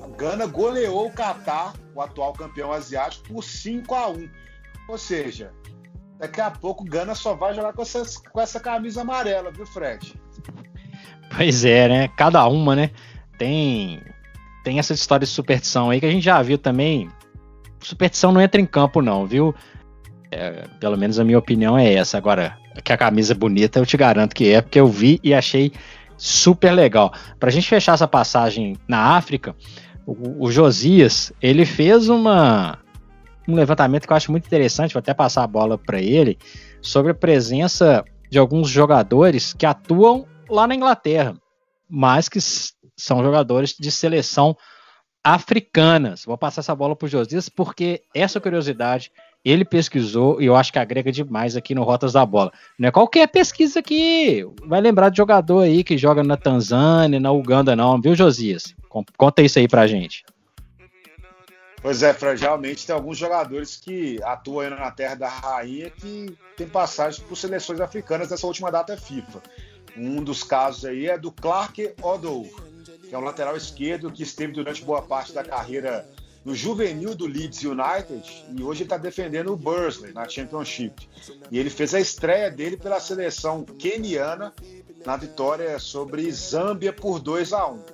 a 0.00 0.06
Gana 0.08 0.46
goleou 0.46 1.06
o 1.06 1.12
Catar, 1.12 1.74
o 1.94 2.00
atual 2.00 2.34
campeão 2.34 2.72
asiático, 2.72 3.26
por 3.26 3.42
5 3.42 3.94
a 3.94 4.08
1. 4.08 4.30
Ou 4.88 4.98
seja, 4.98 5.52
Daqui 6.24 6.40
a 6.40 6.50
pouco 6.50 6.82
o 6.82 6.86
Gana 6.86 7.14
só 7.14 7.34
vai 7.34 7.52
jogar 7.52 7.74
com, 7.74 7.82
essas, 7.82 8.16
com 8.16 8.40
essa 8.40 8.58
camisa 8.58 9.02
amarela, 9.02 9.50
viu, 9.50 9.66
Fred? 9.66 10.14
Pois 11.36 11.66
é, 11.66 11.86
né? 11.86 12.08
Cada 12.16 12.48
uma, 12.48 12.74
né? 12.74 12.88
Tem, 13.36 14.00
tem 14.64 14.78
essa 14.78 14.94
história 14.94 15.26
de 15.26 15.30
superstição 15.30 15.90
aí 15.90 16.00
que 16.00 16.06
a 16.06 16.10
gente 16.10 16.24
já 16.24 16.40
viu 16.40 16.56
também. 16.56 17.10
Superstição 17.78 18.32
não 18.32 18.40
entra 18.40 18.58
em 18.58 18.64
campo, 18.64 19.02
não, 19.02 19.26
viu? 19.26 19.54
É, 20.30 20.64
pelo 20.80 20.96
menos 20.96 21.18
a 21.18 21.24
minha 21.24 21.38
opinião 21.38 21.76
é 21.76 21.92
essa. 21.92 22.16
Agora, 22.16 22.56
que 22.82 22.90
a 22.90 22.96
camisa 22.96 23.34
é 23.34 23.36
bonita, 23.36 23.78
eu 23.78 23.84
te 23.84 23.98
garanto 23.98 24.34
que 24.34 24.50
é, 24.50 24.62
porque 24.62 24.80
eu 24.80 24.86
vi 24.86 25.20
e 25.22 25.34
achei 25.34 25.72
super 26.16 26.72
legal. 26.72 27.12
Pra 27.38 27.50
gente 27.50 27.68
fechar 27.68 27.92
essa 27.92 28.08
passagem 28.08 28.78
na 28.88 29.14
África, 29.14 29.54
o, 30.06 30.46
o 30.46 30.50
Josias, 30.50 31.34
ele 31.42 31.66
fez 31.66 32.08
uma, 32.08 32.78
um 33.46 33.54
levantamento 33.54 34.06
que 34.06 34.12
eu 34.12 34.16
acho 34.16 34.30
muito 34.30 34.46
interessante, 34.46 34.94
vou 34.94 35.00
até 35.00 35.14
passar 35.14 35.42
a 35.42 35.46
bola 35.46 35.76
para 35.78 36.00
ele, 36.00 36.38
sobre 36.80 37.12
a 37.12 37.14
presença 37.14 38.04
de 38.30 38.38
alguns 38.38 38.68
jogadores 38.68 39.52
que 39.52 39.66
atuam 39.66 40.26
lá 40.48 40.66
na 40.66 40.74
Inglaterra, 40.74 41.36
mas 41.88 42.28
que 42.28 42.38
são 42.96 43.22
jogadores 43.22 43.74
de 43.78 43.90
seleção 43.90 44.56
africanas. 45.22 46.24
Vou 46.24 46.36
passar 46.36 46.60
essa 46.60 46.74
bola 46.74 46.94
para 46.94 47.06
o 47.06 47.08
Josias, 47.08 47.48
porque 47.48 48.02
essa 48.14 48.40
curiosidade 48.40 49.10
ele 49.44 49.64
pesquisou 49.64 50.40
e 50.40 50.46
eu 50.46 50.56
acho 50.56 50.72
que 50.72 50.78
agrega 50.78 51.12
demais 51.12 51.54
aqui 51.54 51.74
no 51.74 51.82
Rotas 51.82 52.14
da 52.14 52.24
Bola. 52.24 52.50
Não 52.78 52.88
é 52.88 52.92
qualquer 52.92 53.28
pesquisa 53.28 53.82
que 53.82 54.46
vai 54.66 54.80
lembrar 54.80 55.10
de 55.10 55.18
jogador 55.18 55.60
aí 55.60 55.84
que 55.84 55.98
joga 55.98 56.22
na 56.22 56.36
Tanzânia, 56.36 57.20
na 57.20 57.30
Uganda, 57.30 57.76
não, 57.76 58.00
viu, 58.00 58.14
Josias? 58.14 58.74
Conta 58.88 59.42
isso 59.42 59.58
aí 59.58 59.68
pra 59.68 59.86
gente. 59.86 60.24
Pois 61.84 62.02
é, 62.02 62.14
Fred, 62.14 62.40
realmente 62.40 62.86
tem 62.86 62.94
alguns 62.94 63.18
jogadores 63.18 63.76
que 63.76 64.18
atuam 64.22 64.70
na 64.70 64.90
terra 64.90 65.16
da 65.16 65.28
rainha 65.28 65.90
que 65.90 66.34
tem 66.56 66.66
passagem 66.66 67.22
por 67.26 67.36
seleções 67.36 67.78
africanas 67.78 68.30
nessa 68.30 68.46
última 68.46 68.72
data 68.72 68.96
FIFA. 68.96 69.42
Um 69.94 70.24
dos 70.24 70.42
casos 70.42 70.86
aí 70.86 71.10
é 71.10 71.18
do 71.18 71.30
Clark 71.30 71.92
Odou, 72.00 72.48
que 73.06 73.14
é 73.14 73.18
um 73.18 73.20
lateral 73.20 73.54
esquerdo 73.54 74.10
que 74.10 74.22
esteve 74.22 74.54
durante 74.54 74.82
boa 74.82 75.02
parte 75.02 75.34
da 75.34 75.44
carreira 75.44 76.08
no 76.42 76.54
juvenil 76.54 77.14
do 77.14 77.26
Leeds 77.26 77.62
United 77.64 78.46
e 78.56 78.62
hoje 78.62 78.84
está 78.84 78.96
defendendo 78.96 79.52
o 79.52 79.56
Bursley 79.56 80.14
na 80.14 80.26
Championship. 80.26 81.06
E 81.50 81.58
ele 81.58 81.68
fez 81.68 81.92
a 81.92 82.00
estreia 82.00 82.50
dele 82.50 82.78
pela 82.78 82.98
seleção 82.98 83.62
keniana 83.62 84.54
na 85.04 85.18
vitória 85.18 85.78
sobre 85.78 86.32
Zâmbia 86.32 86.94
por 86.94 87.20
2 87.20 87.52
a 87.52 87.66
1. 87.66 87.93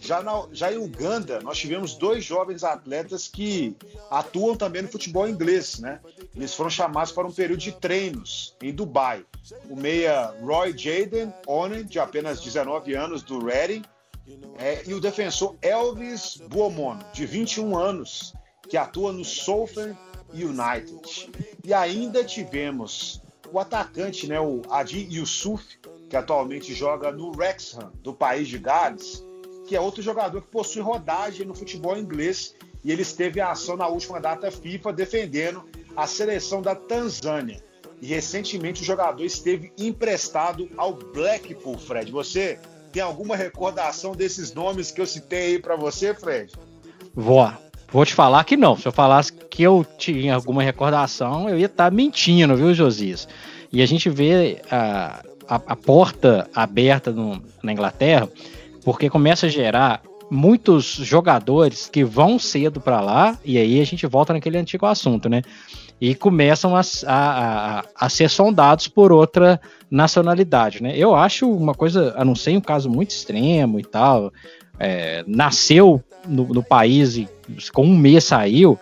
Já, 0.00 0.22
na, 0.22 0.46
já 0.50 0.72
em 0.72 0.78
Uganda, 0.78 1.40
nós 1.40 1.58
tivemos 1.58 1.94
dois 1.94 2.24
jovens 2.24 2.64
atletas 2.64 3.28
que 3.28 3.76
atuam 4.10 4.56
também 4.56 4.82
no 4.82 4.88
futebol 4.88 5.28
inglês, 5.28 5.78
né? 5.78 6.00
Eles 6.34 6.54
foram 6.54 6.70
chamados 6.70 7.12
para 7.12 7.26
um 7.26 7.32
período 7.32 7.60
de 7.60 7.72
treinos 7.72 8.56
em 8.62 8.72
Dubai. 8.72 9.24
O 9.68 9.76
meia 9.76 10.34
Roy 10.40 10.76
Jaden 10.76 11.32
Onen, 11.46 11.84
de 11.84 11.98
apenas 11.98 12.40
19 12.40 12.94
anos, 12.94 13.22
do 13.22 13.44
Reading, 13.44 13.82
é, 14.58 14.82
e 14.86 14.94
o 14.94 15.00
defensor 15.00 15.56
Elvis 15.60 16.38
Buomono, 16.48 17.04
de 17.12 17.26
21 17.26 17.76
anos, 17.76 18.34
que 18.68 18.76
atua 18.76 19.12
no 19.12 19.24
Southern 19.24 19.96
United. 20.32 21.30
E 21.62 21.74
ainda 21.74 22.24
tivemos 22.24 23.20
o 23.52 23.58
atacante, 23.58 24.26
né, 24.26 24.40
o 24.40 24.62
Adi 24.70 25.08
Yusuf, 25.10 25.64
que 26.08 26.16
atualmente 26.16 26.72
joga 26.74 27.12
no 27.12 27.30
Wrexham, 27.32 27.92
do 28.02 28.14
país 28.14 28.48
de 28.48 28.58
Gales, 28.58 29.24
que 29.70 29.76
é 29.76 29.80
outro 29.80 30.02
jogador 30.02 30.42
que 30.42 30.48
possui 30.48 30.82
rodagem 30.82 31.46
no 31.46 31.54
futebol 31.54 31.96
inglês 31.96 32.56
e 32.82 32.90
ele 32.90 33.02
esteve 33.02 33.38
em 33.38 33.42
ação 33.44 33.76
na 33.76 33.86
última 33.86 34.18
data 34.18 34.50
FIFA 34.50 34.92
defendendo 34.92 35.62
a 35.96 36.08
seleção 36.08 36.60
da 36.60 36.74
Tanzânia. 36.74 37.62
E 38.02 38.08
recentemente 38.08 38.82
o 38.82 38.84
jogador 38.84 39.22
esteve 39.22 39.72
emprestado 39.78 40.68
ao 40.76 40.92
Blackpool, 40.92 41.78
Fred. 41.78 42.10
Você 42.10 42.58
tem 42.92 43.00
alguma 43.00 43.36
recordação 43.36 44.10
desses 44.10 44.52
nomes 44.52 44.90
que 44.90 45.00
eu 45.00 45.06
citei 45.06 45.52
aí 45.52 45.58
para 45.60 45.76
você, 45.76 46.12
Fred? 46.12 46.52
Vou. 47.14 47.48
Vou 47.92 48.04
te 48.04 48.12
falar 48.12 48.42
que 48.42 48.56
não. 48.56 48.76
Se 48.76 48.88
eu 48.88 48.92
falasse 48.92 49.32
que 49.32 49.62
eu 49.62 49.86
tinha 49.96 50.34
alguma 50.34 50.64
recordação, 50.64 51.48
eu 51.48 51.56
ia 51.56 51.66
estar 51.66 51.84
tá 51.84 51.90
mentindo, 51.92 52.56
viu, 52.56 52.74
Josias? 52.74 53.28
E 53.70 53.80
a 53.82 53.86
gente 53.86 54.10
vê 54.10 54.62
a, 54.68 55.22
a, 55.46 55.54
a 55.54 55.76
porta 55.76 56.50
aberta 56.52 57.12
no, 57.12 57.40
na 57.62 57.72
Inglaterra 57.72 58.28
porque 58.84 59.10
começa 59.10 59.46
a 59.46 59.48
gerar 59.48 60.02
muitos 60.30 60.84
jogadores 60.86 61.88
que 61.88 62.04
vão 62.04 62.38
cedo 62.38 62.80
para 62.80 63.00
lá, 63.00 63.38
e 63.44 63.58
aí 63.58 63.80
a 63.80 63.84
gente 63.84 64.06
volta 64.06 64.32
naquele 64.32 64.58
antigo 64.58 64.86
assunto, 64.86 65.28
né? 65.28 65.42
e 66.00 66.14
começam 66.14 66.74
a, 66.74 66.80
a, 67.06 67.84
a, 67.94 68.08
ser 68.08 68.30
sondados 68.30 68.88
por 68.88 69.12
outra 69.12 69.60
nacionalidade, 69.90 70.82
né? 70.82 70.96
Eu 70.96 71.14
acho 71.14 71.50
uma 71.50 71.74
coisa, 71.74 72.14
a 72.16 72.24
não 72.24 72.34
ser 72.34 72.56
um 72.56 72.60
caso 72.60 72.88
muito 72.88 73.10
extremo 73.10 73.78
e 73.78 73.84
tal, 73.84 74.32
é, 74.78 75.22
nasceu 75.26 76.02
no, 76.26 76.46
no, 76.48 76.62
país 76.62 77.18
e 77.18 77.28
com 77.72 77.84
um 77.84 77.96
mês 77.96 78.24
saiu, 78.24 78.78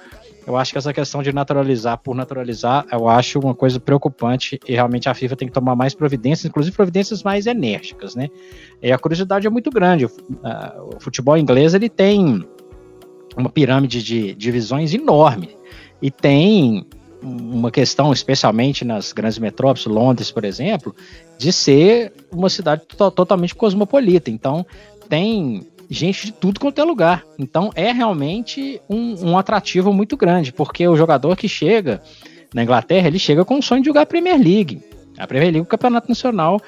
eu 0.48 0.56
acho 0.56 0.72
que 0.72 0.78
essa 0.78 0.94
questão 0.94 1.22
de 1.22 1.30
naturalizar 1.30 1.98
por 1.98 2.16
naturalizar, 2.16 2.86
eu 2.90 3.06
acho 3.06 3.38
uma 3.38 3.54
coisa 3.54 3.78
preocupante 3.78 4.58
e 4.66 4.72
realmente 4.72 5.06
a 5.06 5.12
FIFA 5.12 5.36
tem 5.36 5.46
que 5.46 5.52
tomar 5.52 5.76
mais 5.76 5.94
providências, 5.94 6.46
inclusive 6.46 6.74
providências 6.74 7.22
mais 7.22 7.46
enérgicas, 7.46 8.14
né? 8.14 8.28
E 8.82 8.90
a 8.90 8.98
curiosidade 8.98 9.46
é 9.46 9.50
muito 9.50 9.70
grande. 9.70 10.06
O, 10.06 10.10
futebol 11.00 11.36
inglês 11.36 11.74
ele 11.74 11.90
tem 11.90 12.42
uma 13.36 13.50
pirâmide 13.50 14.02
de 14.02 14.34
divisões 14.34 14.94
enorme 14.94 15.50
e 16.00 16.10
tem 16.10 16.86
uma 17.22 17.70
questão, 17.70 18.10
especialmente 18.10 18.86
nas 18.86 19.12
grandes 19.12 19.38
metrópoles, 19.38 19.84
Londres, 19.84 20.30
por 20.30 20.46
exemplo, 20.46 20.96
de 21.36 21.52
ser 21.52 22.10
uma 22.32 22.48
cidade 22.48 22.86
totalmente 22.86 23.54
cosmopolita. 23.54 24.30
Então, 24.30 24.64
tem 25.10 25.66
gente 25.88 26.26
de 26.26 26.32
tudo 26.32 26.60
quanto 26.60 26.80
é 26.80 26.84
lugar. 26.84 27.24
Então, 27.38 27.70
é 27.74 27.92
realmente 27.92 28.80
um, 28.88 29.30
um 29.30 29.38
atrativo 29.38 29.92
muito 29.92 30.16
grande, 30.16 30.52
porque 30.52 30.86
o 30.86 30.96
jogador 30.96 31.36
que 31.36 31.48
chega 31.48 32.02
na 32.54 32.62
Inglaterra, 32.62 33.08
ele 33.08 33.18
chega 33.18 33.44
com 33.44 33.58
o 33.58 33.62
sonho 33.62 33.82
de 33.82 33.86
jogar 33.86 34.02
a 34.02 34.06
Premier 34.06 34.38
League. 34.38 34.82
A 35.18 35.26
Premier 35.26 35.52
League 35.52 35.58
é 35.58 35.62
o 35.62 35.66
campeonato 35.66 36.08
nacional 36.08 36.60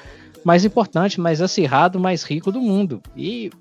mais 0.43 0.65
importante, 0.65 1.21
mais 1.21 1.41
acirrado, 1.41 1.99
mais 1.99 2.23
rico 2.23 2.51
do 2.51 2.59
mundo. 2.59 3.01
E 3.15 3.51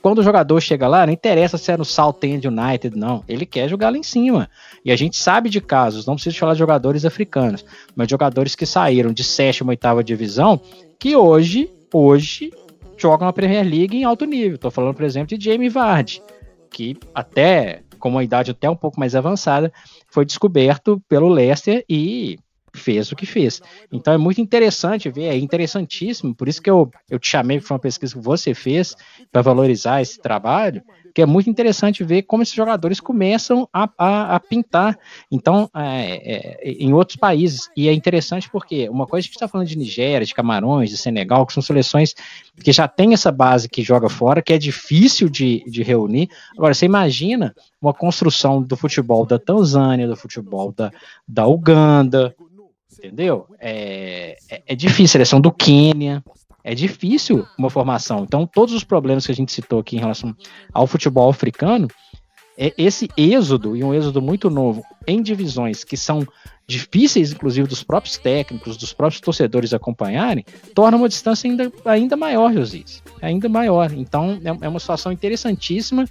quando 0.00 0.18
o 0.18 0.22
jogador 0.22 0.60
chega 0.60 0.86
lá, 0.86 1.04
não 1.04 1.12
interessa 1.12 1.58
se 1.58 1.72
é 1.72 1.76
no 1.76 1.84
Southend 1.84 2.46
United, 2.46 2.96
não. 2.96 3.24
Ele 3.28 3.44
quer 3.44 3.68
jogar 3.68 3.90
lá 3.90 3.98
em 3.98 4.02
cima. 4.02 4.48
E 4.84 4.92
a 4.92 4.96
gente 4.96 5.16
sabe 5.16 5.50
de 5.50 5.60
casos, 5.60 6.06
não 6.06 6.14
preciso 6.14 6.38
falar 6.38 6.52
de 6.52 6.60
jogadores 6.60 7.04
africanos, 7.04 7.64
mas 7.94 8.08
jogadores 8.08 8.54
que 8.54 8.64
saíram 8.64 9.12
de 9.12 9.24
sétima, 9.24 9.70
oitava 9.70 10.04
divisão, 10.04 10.60
que 10.98 11.16
hoje, 11.16 11.70
hoje, 11.92 12.52
jogam 12.98 13.26
na 13.26 13.32
Premier 13.32 13.64
League 13.64 13.96
em 13.96 14.04
alto 14.04 14.24
nível. 14.24 14.56
Estou 14.56 14.70
falando, 14.70 14.94
por 14.94 15.04
exemplo, 15.04 15.36
de 15.36 15.44
Jamie 15.44 15.68
Vardy, 15.68 16.22
que 16.70 16.96
até 17.14 17.82
com 17.98 18.08
uma 18.08 18.24
idade 18.24 18.50
até 18.50 18.70
um 18.70 18.76
pouco 18.76 18.98
mais 18.98 19.14
avançada, 19.14 19.72
foi 20.08 20.24
descoberto 20.24 21.02
pelo 21.08 21.28
Leicester 21.28 21.84
e 21.88 22.38
fez 22.74 23.10
o 23.10 23.16
que 23.16 23.26
fez. 23.26 23.60
Então 23.92 24.14
é 24.14 24.18
muito 24.18 24.40
interessante 24.40 25.10
ver, 25.10 25.24
é 25.24 25.36
interessantíssimo, 25.36 26.34
por 26.34 26.48
isso 26.48 26.62
que 26.62 26.70
eu, 26.70 26.90
eu 27.10 27.18
te 27.18 27.28
chamei 27.28 27.60
para 27.60 27.74
uma 27.74 27.78
pesquisa 27.78 28.14
que 28.14 28.20
você 28.20 28.54
fez 28.54 28.94
para 29.32 29.42
valorizar 29.42 30.00
esse 30.00 30.20
trabalho, 30.20 30.82
que 31.18 31.22
é 31.22 31.26
muito 31.26 31.50
interessante 31.50 32.04
ver 32.04 32.22
como 32.22 32.44
esses 32.44 32.54
jogadores 32.54 33.00
começam 33.00 33.68
a, 33.72 33.90
a, 33.98 34.36
a 34.36 34.38
pintar. 34.38 34.96
Então, 35.32 35.68
é, 35.74 36.60
é, 36.62 36.70
em 36.70 36.92
outros 36.92 37.16
países. 37.16 37.68
E 37.76 37.88
é 37.88 37.92
interessante 37.92 38.48
porque 38.48 38.88
uma 38.88 39.04
coisa 39.04 39.26
que 39.26 39.30
a 39.30 39.32
gente 39.32 39.34
está 39.34 39.48
falando 39.48 39.66
de 39.66 39.76
Nigéria, 39.76 40.24
de 40.24 40.32
Camarões, 40.32 40.90
de 40.90 40.96
Senegal, 40.96 41.44
que 41.44 41.52
são 41.52 41.60
seleções 41.60 42.14
que 42.62 42.70
já 42.70 42.86
tem 42.86 43.14
essa 43.14 43.32
base 43.32 43.68
que 43.68 43.82
joga 43.82 44.08
fora, 44.08 44.40
que 44.40 44.52
é 44.52 44.58
difícil 44.58 45.28
de, 45.28 45.64
de 45.66 45.82
reunir. 45.82 46.30
Agora, 46.56 46.72
você 46.72 46.86
imagina 46.86 47.52
uma 47.82 47.92
construção 47.92 48.62
do 48.62 48.76
futebol 48.76 49.26
da 49.26 49.40
Tanzânia, 49.40 50.06
do 50.06 50.14
futebol 50.14 50.70
da, 50.70 50.92
da 51.26 51.48
Uganda, 51.48 52.32
entendeu? 52.96 53.44
É, 53.58 54.36
é, 54.48 54.62
é 54.68 54.74
difícil, 54.76 55.08
seleção 55.08 55.40
do 55.40 55.50
Quênia, 55.50 56.22
é 56.68 56.74
difícil 56.74 57.46
uma 57.58 57.70
formação. 57.70 58.24
Então, 58.24 58.46
todos 58.46 58.74
os 58.74 58.84
problemas 58.84 59.24
que 59.24 59.32
a 59.32 59.34
gente 59.34 59.50
citou 59.50 59.80
aqui 59.80 59.96
em 59.96 60.00
relação 60.00 60.36
ao 60.70 60.86
futebol 60.86 61.30
africano, 61.30 61.88
é 62.58 62.74
esse 62.76 63.08
êxodo, 63.16 63.74
e 63.74 63.82
um 63.82 63.94
êxodo 63.94 64.20
muito 64.20 64.50
novo, 64.50 64.84
em 65.06 65.22
divisões 65.22 65.82
que 65.82 65.96
são 65.96 66.28
difíceis, 66.66 67.32
inclusive, 67.32 67.66
dos 67.66 67.82
próprios 67.82 68.18
técnicos, 68.18 68.76
dos 68.76 68.92
próprios 68.92 69.18
torcedores 69.18 69.72
acompanharem, 69.72 70.44
torna 70.74 70.98
uma 70.98 71.08
distância 71.08 71.48
ainda, 71.48 71.72
ainda 71.86 72.18
maior, 72.18 72.52
Josias. 72.52 73.02
Ainda 73.22 73.48
maior. 73.48 73.90
Então, 73.94 74.38
é, 74.44 74.66
é 74.66 74.68
uma 74.68 74.78
situação 74.78 75.10
interessantíssima, 75.10 76.04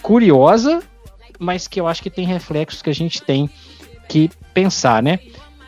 curiosa, 0.00 0.82
mas 1.38 1.68
que 1.68 1.78
eu 1.78 1.86
acho 1.86 2.02
que 2.02 2.08
tem 2.08 2.24
reflexos 2.24 2.80
que 2.80 2.88
a 2.88 2.94
gente 2.94 3.20
tem 3.20 3.50
que 4.08 4.30
pensar, 4.54 5.02
né? 5.02 5.18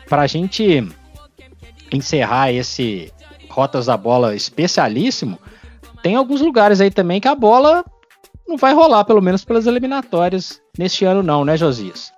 Para 0.07 0.23
a 0.23 0.27
gente 0.27 0.83
encerrar 1.91 2.51
esse 2.51 3.13
Rotas 3.49 3.87
da 3.87 3.97
Bola 3.97 4.35
especialíssimo, 4.35 5.39
tem 6.01 6.15
alguns 6.15 6.41
lugares 6.41 6.79
aí 6.79 6.91
também 6.91 7.19
que 7.19 7.27
a 7.27 7.35
bola 7.35 7.83
não 8.47 8.57
vai 8.57 8.73
rolar, 8.73 9.03
pelo 9.05 9.21
menos 9.21 9.43
pelas 9.43 9.67
eliminatórias 9.67 10.61
neste 10.77 11.05
ano 11.05 11.21
não, 11.21 11.43
né, 11.43 11.57
Josias? 11.57 12.11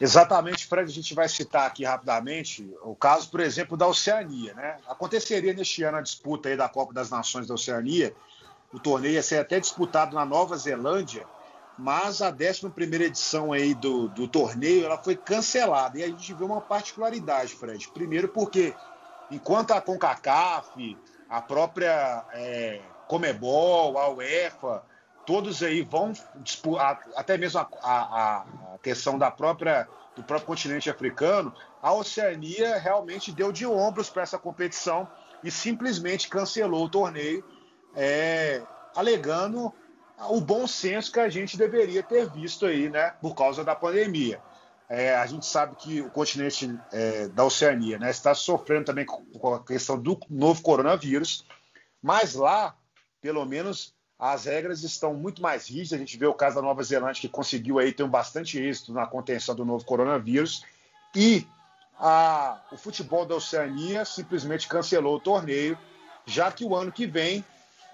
Exatamente, 0.00 0.66
Fred, 0.66 0.90
a 0.90 0.94
gente 0.94 1.14
vai 1.14 1.28
citar 1.28 1.66
aqui 1.66 1.84
rapidamente 1.84 2.68
o 2.82 2.94
caso, 2.94 3.30
por 3.30 3.38
exemplo, 3.38 3.76
da 3.76 3.86
Oceania, 3.86 4.52
né? 4.54 4.78
Aconteceria 4.88 5.52
neste 5.52 5.84
ano 5.84 5.98
a 5.98 6.00
disputa 6.00 6.48
aí 6.48 6.56
da 6.56 6.68
Copa 6.68 6.92
das 6.92 7.08
Nações 7.08 7.46
da 7.46 7.54
Oceania, 7.54 8.12
o 8.72 8.80
torneio 8.80 9.14
ia 9.14 9.22
ser 9.22 9.38
até 9.38 9.60
disputado 9.60 10.16
na 10.16 10.24
Nova 10.24 10.56
Zelândia, 10.56 11.24
mas 11.78 12.20
a 12.20 12.30
11 12.30 12.72
edição 13.02 13.52
aí 13.52 13.74
do, 13.74 14.08
do 14.08 14.28
torneio 14.28 14.84
ela 14.84 14.98
foi 14.98 15.16
cancelada. 15.16 15.98
E 15.98 16.02
a 16.02 16.06
gente 16.06 16.32
vê 16.34 16.44
uma 16.44 16.60
particularidade, 16.60 17.54
Fred. 17.54 17.88
Primeiro, 17.88 18.28
porque 18.28 18.74
enquanto 19.30 19.72
a 19.72 19.80
CONCACAF, 19.80 20.96
a 21.28 21.40
própria 21.40 22.24
é, 22.32 22.80
Comebol, 23.08 23.98
a 23.98 24.08
UEFA, 24.10 24.82
todos 25.26 25.62
aí 25.62 25.82
vão 25.82 26.12
disputar, 26.36 27.00
até 27.16 27.38
mesmo 27.38 27.60
a, 27.60 27.68
a, 27.82 28.44
a, 28.74 28.78
questão 28.82 29.18
da 29.18 29.30
própria, 29.30 29.88
do 30.14 30.22
próprio 30.22 30.46
continente 30.46 30.90
africano, 30.90 31.54
a 31.80 31.92
Oceania 31.92 32.78
realmente 32.78 33.32
deu 33.32 33.50
de 33.50 33.66
ombros 33.66 34.10
para 34.10 34.22
essa 34.22 34.38
competição 34.38 35.08
e 35.42 35.50
simplesmente 35.50 36.28
cancelou 36.28 36.84
o 36.84 36.88
torneio, 36.88 37.44
é, 37.94 38.62
alegando 38.94 39.72
o 40.28 40.40
bom 40.40 40.66
senso 40.66 41.12
que 41.12 41.20
a 41.20 41.28
gente 41.28 41.56
deveria 41.56 42.02
ter 42.02 42.28
visto 42.30 42.66
aí, 42.66 42.88
né, 42.88 43.10
por 43.20 43.34
causa 43.34 43.64
da 43.64 43.74
pandemia. 43.74 44.40
É, 44.88 45.14
a 45.14 45.26
gente 45.26 45.46
sabe 45.46 45.74
que 45.76 46.00
o 46.02 46.10
continente 46.10 46.78
é, 46.92 47.28
da 47.28 47.44
Oceania 47.44 47.98
né, 47.98 48.10
está 48.10 48.34
sofrendo 48.34 48.84
também 48.84 49.06
com 49.06 49.54
a 49.54 49.64
questão 49.64 49.98
do 49.98 50.18
novo 50.28 50.60
coronavírus, 50.60 51.46
mas 52.02 52.34
lá, 52.34 52.76
pelo 53.20 53.44
menos, 53.46 53.94
as 54.18 54.44
regras 54.44 54.82
estão 54.82 55.14
muito 55.14 55.40
mais 55.40 55.66
rígidas. 55.66 55.94
A 55.94 55.98
gente 55.98 56.18
vê 56.18 56.26
o 56.26 56.34
caso 56.34 56.56
da 56.56 56.62
Nova 56.62 56.82
Zelândia, 56.82 57.22
que 57.22 57.28
conseguiu 57.28 57.78
aí 57.78 57.92
ter 57.92 58.02
um 58.02 58.08
bastante 58.08 58.58
êxito 58.58 58.92
na 58.92 59.06
contenção 59.06 59.54
do 59.54 59.64
novo 59.64 59.84
coronavírus, 59.84 60.64
e 61.14 61.46
a, 61.98 62.60
o 62.70 62.76
futebol 62.76 63.24
da 63.24 63.36
Oceania 63.36 64.04
simplesmente 64.04 64.68
cancelou 64.68 65.16
o 65.16 65.20
torneio, 65.20 65.78
já 66.26 66.52
que 66.52 66.64
o 66.64 66.74
ano 66.74 66.92
que 66.92 67.06
vem 67.06 67.44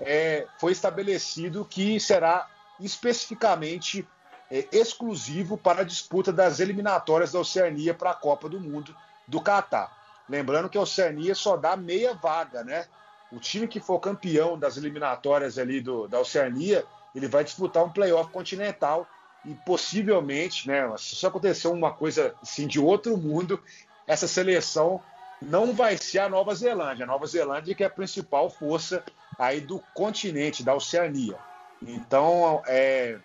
é, 0.01 0.47
foi 0.59 0.73
estabelecido 0.73 1.65
que 1.65 1.99
será 1.99 2.49
especificamente 2.81 4.07
é, 4.51 4.67
exclusivo 4.73 5.59
para 5.59 5.83
a 5.83 5.85
disputa 5.85 6.33
das 6.33 6.61
eliminatórias 6.61 7.33
da 7.33 7.41
Oceania 7.41 7.93
para 7.95 8.11
a 8.11 8.15
Copa 8.15 8.49
do 8.49 8.61
Mundo 8.61 8.95
do 9.27 9.41
Catar. 9.41 9.97
Lembrando 10.29 10.69
que 10.69 10.79
a 10.79 10.83
Oceania 10.83 11.35
só 11.35 11.57
dá 11.57 11.77
meia 11.77 12.15
vaga, 12.15 12.63
né? 12.63 12.87
O 13.31 13.39
time 13.39 13.69
que 13.69 13.81
for 13.81 13.99
campeão 13.99 14.59
das 14.59 14.77
eliminatórias 14.77 15.59
ali 15.59 15.81
do, 15.81 16.09
da 16.09 16.21
Oceania, 16.21 16.85
ele 17.15 17.29
vai 17.29 17.45
disputar 17.45 17.85
um 17.85 17.91
playoff 17.91 18.31
continental 18.31 19.07
e 19.45 19.55
possivelmente, 19.55 20.67
né? 20.67 20.91
Se 20.99 21.27
acontecer 21.27 21.69
uma 21.69 21.93
coisa 21.93 22.35
assim 22.43 22.67
de 22.67 22.81
outro 22.81 23.17
mundo, 23.17 23.63
essa 24.07 24.27
seleção 24.27 25.01
não 25.41 25.73
vai 25.73 25.97
ser 25.97 26.21
a 26.21 26.29
Nova 26.29 26.55
Zelândia. 26.55 27.05
A 27.05 27.07
Nova 27.07 27.27
Zelândia 27.27 27.75
que 27.75 27.85
é 27.85 27.87
a 27.87 27.91
principal 27.91 28.51
força 28.51 29.05
aí 29.38 29.61
do 29.61 29.79
continente, 29.94 30.64
da 30.64 30.74
Oceania. 30.74 31.38
Então, 31.81 32.62
é, 32.66 33.18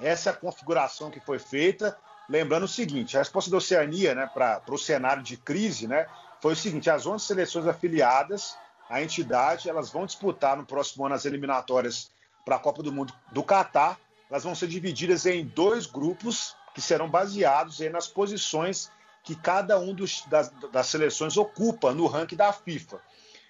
essa 0.00 0.30
é 0.30 0.32
a 0.32 0.36
configuração 0.36 1.10
que 1.10 1.20
foi 1.20 1.38
feita. 1.38 1.96
Lembrando 2.28 2.64
o 2.64 2.68
seguinte, 2.68 3.16
a 3.16 3.20
resposta 3.20 3.50
da 3.50 3.58
Oceania 3.58 4.14
né, 4.14 4.30
para 4.32 4.62
o 4.68 4.78
cenário 4.78 5.22
de 5.22 5.36
crise 5.36 5.86
né, 5.86 6.06
foi 6.40 6.54
o 6.54 6.56
seguinte, 6.56 6.88
as 6.88 7.06
11 7.06 7.24
seleções 7.24 7.66
afiliadas 7.66 8.56
à 8.88 9.02
entidade, 9.02 9.68
elas 9.68 9.90
vão 9.90 10.06
disputar 10.06 10.56
no 10.56 10.64
próximo 10.64 11.04
ano 11.04 11.14
as 11.14 11.24
eliminatórias 11.24 12.10
para 12.44 12.56
a 12.56 12.58
Copa 12.58 12.82
do 12.82 12.92
Mundo 12.92 13.12
do 13.30 13.42
Catar. 13.42 13.98
Elas 14.30 14.44
vão 14.44 14.54
ser 14.54 14.68
divididas 14.68 15.26
em 15.26 15.44
dois 15.44 15.86
grupos 15.86 16.56
que 16.74 16.80
serão 16.80 17.08
baseados 17.08 17.80
nas 17.90 18.08
posições 18.08 18.90
que 19.22 19.36
cada 19.36 19.78
um 19.78 19.94
dos, 19.94 20.24
das, 20.26 20.50
das 20.72 20.86
seleções 20.86 21.36
ocupa 21.36 21.92
no 21.92 22.06
ranking 22.06 22.36
da 22.36 22.52
FIFA. 22.52 23.00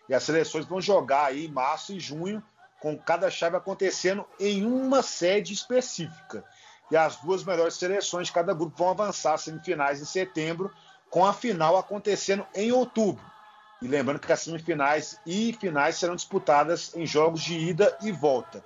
E 0.08 0.14
as 0.14 0.22
seleções 0.22 0.66
vão 0.66 0.80
jogar 0.80 1.26
aí 1.26 1.46
em 1.46 1.50
março 1.50 1.92
e 1.92 2.00
junho, 2.00 2.42
com 2.80 2.98
cada 2.98 3.30
chave 3.30 3.56
acontecendo 3.56 4.24
em 4.40 4.66
uma 4.66 5.02
sede 5.02 5.52
específica. 5.52 6.44
E 6.90 6.96
as 6.96 7.16
duas 7.16 7.44
melhores 7.44 7.74
seleções 7.74 8.26
de 8.26 8.32
cada 8.32 8.52
grupo 8.52 8.76
vão 8.76 8.90
avançar 8.90 9.38
semifinais 9.38 10.00
em 10.00 10.04
setembro, 10.04 10.70
com 11.08 11.24
a 11.24 11.32
final 11.32 11.76
acontecendo 11.76 12.44
em 12.54 12.72
outubro. 12.72 13.24
E 13.80 13.86
lembrando 13.86 14.20
que 14.20 14.32
as 14.32 14.40
semifinais 14.40 15.18
e 15.26 15.52
finais 15.54 15.96
serão 15.96 16.16
disputadas 16.16 16.94
em 16.94 17.06
jogos 17.06 17.40
de 17.40 17.54
ida 17.54 17.96
e 18.02 18.12
volta. 18.12 18.62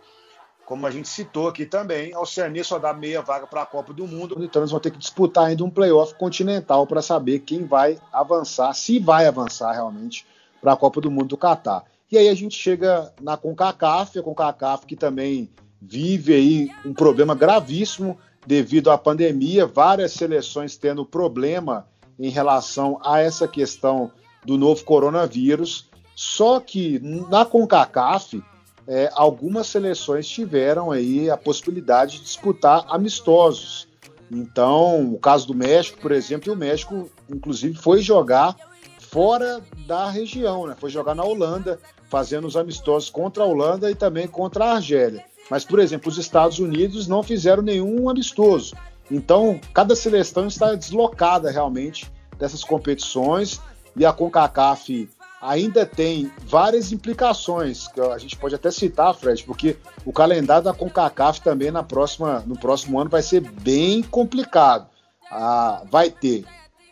como 0.67 0.85
a 0.85 0.91
gente 0.91 1.09
citou 1.09 1.47
aqui 1.47 1.65
também, 1.65 2.13
a 2.13 2.19
Oceania 2.21 2.65
só 2.65 2.77
dá 2.77 2.93
meia 2.93 3.23
vaga 3.23 3.47
para 3.47 3.63
a 3.63 3.67
Copa 3.67 3.93
do 3.93 4.05
Mundo, 4.05 4.37
então 4.43 4.61
eles 4.61 4.73
vão 4.73 4.81
ter 4.81 4.91
que 4.91 4.99
disputar 4.99 5.45
ainda 5.45 5.63
um 5.63 5.71
playoff 5.71 6.15
continental 6.17 6.85
para 6.89 7.01
saber 7.01 7.39
quem 7.41 7.65
vai 7.65 8.01
avançar, 8.13 8.75
se 8.75 8.99
vai 8.99 9.29
avançar 9.29 9.73
realmente 9.73 10.27
para 10.67 10.73
a 10.73 10.77
Copa 10.77 11.01
do 11.01 11.13
Mundo 11.13 11.29
do 11.29 11.37
Catar. 11.37 11.85
E 12.11 12.19
aí 12.19 12.29
a 12.29 12.35
gente 12.35 12.59
chega 12.59 13.13
na 13.23 13.37
CONCACAF, 13.37 14.19
a 14.19 14.23
CONCACAF 14.23 14.85
que 14.85 14.97
também 14.97 15.49
vive 15.81 16.35
aí 16.35 16.71
um 16.85 16.93
problema 16.93 17.37
gravíssimo 17.37 18.19
devido 18.45 18.91
à 18.91 18.99
pandemia, 18.99 19.65
várias 19.65 20.11
seleções 20.11 20.77
tendo 20.77 21.07
problema 21.07 21.87
em 22.19 22.31
relação 22.31 22.99
a 23.05 23.21
essa 23.21 23.47
questão 23.47 24.11
do 24.45 24.59
novo 24.59 24.83
coronavírus. 24.83 25.89
Só 26.17 26.59
que 26.59 26.99
na 27.31 27.45
CONCACAF, 27.45 28.43
é, 28.89 29.09
algumas 29.15 29.69
seleções 29.69 30.27
tiveram 30.27 30.91
aí 30.91 31.31
a 31.31 31.37
possibilidade 31.37 32.19
de 32.19 32.25
disputar 32.25 32.85
amistosos. 32.89 33.87
Então, 34.29 35.13
o 35.13 35.19
caso 35.21 35.47
do 35.47 35.55
México, 35.55 36.01
por 36.01 36.11
exemplo, 36.11 36.53
o 36.53 36.57
México, 36.57 37.09
inclusive, 37.31 37.79
foi 37.79 38.03
jogar 38.03 38.57
fora 39.11 39.61
da 39.87 40.09
região, 40.11 40.67
né? 40.67 40.77
Foi 40.79 40.91
jogar 40.91 41.15
na 41.15 41.25
Holanda, 41.25 41.79
fazendo 42.09 42.47
os 42.47 42.57
amistosos 42.57 43.11
contra 43.11 43.43
a 43.43 43.47
Holanda 43.47 43.91
e 43.91 43.95
também 43.95 44.27
contra 44.27 44.67
a 44.67 44.73
Argélia. 44.75 45.25
Mas, 45.51 45.65
por 45.65 45.79
exemplo, 45.79 46.11
os 46.11 46.19
Estados 46.19 46.59
Unidos 46.59 47.07
não 47.07 47.23
fizeram 47.23 47.63
nenhum 47.63 48.09
amistoso. 48.09 48.75
Então, 49.11 49.61
cada 49.73 49.95
seleção 49.95 50.47
está 50.47 50.75
deslocada 50.75 51.51
realmente 51.51 52.11
dessas 52.39 52.65
competições 52.65 53.61
e 53.95 54.05
a 54.05 54.13
CONCACAF 54.13 55.09
ainda 55.41 55.87
tem 55.87 56.31
várias 56.45 56.93
implicações 56.93 57.87
que 57.89 58.01
a 58.01 58.19
gente 58.19 58.37
pode 58.37 58.55
até 58.55 58.71
citar, 58.71 59.15
Fred, 59.15 59.45
porque 59.45 59.77
o 60.05 60.13
calendário 60.13 60.65
da 60.65 60.75
CONCACAF 60.75 61.41
também 61.41 61.71
na 61.71 61.83
próxima, 61.83 62.43
no 62.47 62.59
próximo 62.59 62.99
ano 62.99 63.09
vai 63.09 63.23
ser 63.23 63.41
bem 63.41 64.03
complicado. 64.03 64.89
Ah, 65.31 65.83
vai 65.91 66.11
ter, 66.11 66.45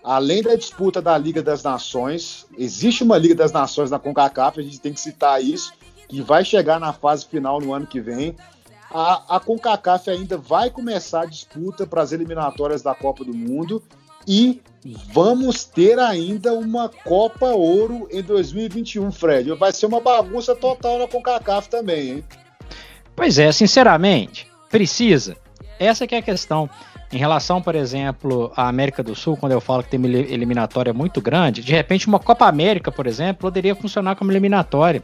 além 0.04 0.42
da 0.42 0.54
disputa 0.54 1.00
da 1.00 1.16
Liga 1.16 1.42
das 1.42 1.62
Nações, 1.62 2.46
existe 2.58 3.02
uma 3.02 3.16
Liga 3.16 3.34
das 3.34 3.52
Nações 3.52 3.90
na 3.90 3.98
CONCACAF, 3.98 4.60
a 4.60 4.62
gente 4.62 4.78
tem 4.78 4.92
que 4.92 5.00
citar 5.00 5.42
isso, 5.42 5.72
que 6.06 6.20
vai 6.20 6.44
chegar 6.44 6.78
na 6.78 6.92
fase 6.92 7.26
final 7.26 7.58
no 7.58 7.72
ano 7.72 7.86
que 7.86 8.00
vem. 8.00 8.36
A, 8.90 9.36
a 9.36 9.40
CONCACAF 9.40 10.10
ainda 10.10 10.36
vai 10.36 10.70
começar 10.70 11.22
a 11.22 11.26
disputa 11.26 11.86
para 11.86 12.02
as 12.02 12.12
eliminatórias 12.12 12.82
da 12.82 12.94
Copa 12.94 13.24
do 13.24 13.34
Mundo 13.34 13.82
e 14.28 14.60
vamos 15.12 15.64
ter 15.64 15.98
ainda 15.98 16.52
uma 16.52 16.90
Copa 16.90 17.46
Ouro 17.46 18.06
em 18.10 18.22
2021, 18.22 19.10
Fred. 19.10 19.52
Vai 19.52 19.72
ser 19.72 19.86
uma 19.86 20.00
bagunça 20.00 20.54
total 20.54 20.98
na 20.98 21.08
CONCACAF 21.08 21.70
também, 21.70 22.10
hein? 22.10 22.24
Pois 23.16 23.38
é, 23.38 23.50
sinceramente, 23.50 24.46
precisa. 24.70 25.36
Essa 25.78 26.04
é 26.04 26.16
a 26.16 26.22
questão. 26.22 26.68
Em 27.14 27.18
relação, 27.18 27.62
por 27.62 27.76
exemplo, 27.76 28.52
à 28.56 28.66
América 28.66 29.00
do 29.00 29.14
Sul, 29.14 29.36
quando 29.36 29.52
eu 29.52 29.60
falo 29.60 29.84
que 29.84 29.90
tem 29.90 30.00
uma 30.00 30.08
eliminatória 30.08 30.92
muito 30.92 31.20
grande, 31.20 31.62
de 31.62 31.70
repente 31.70 32.08
uma 32.08 32.18
Copa 32.18 32.48
América, 32.48 32.90
por 32.90 33.06
exemplo, 33.06 33.42
poderia 33.42 33.72
funcionar 33.76 34.16
como 34.16 34.32
eliminatória. 34.32 35.00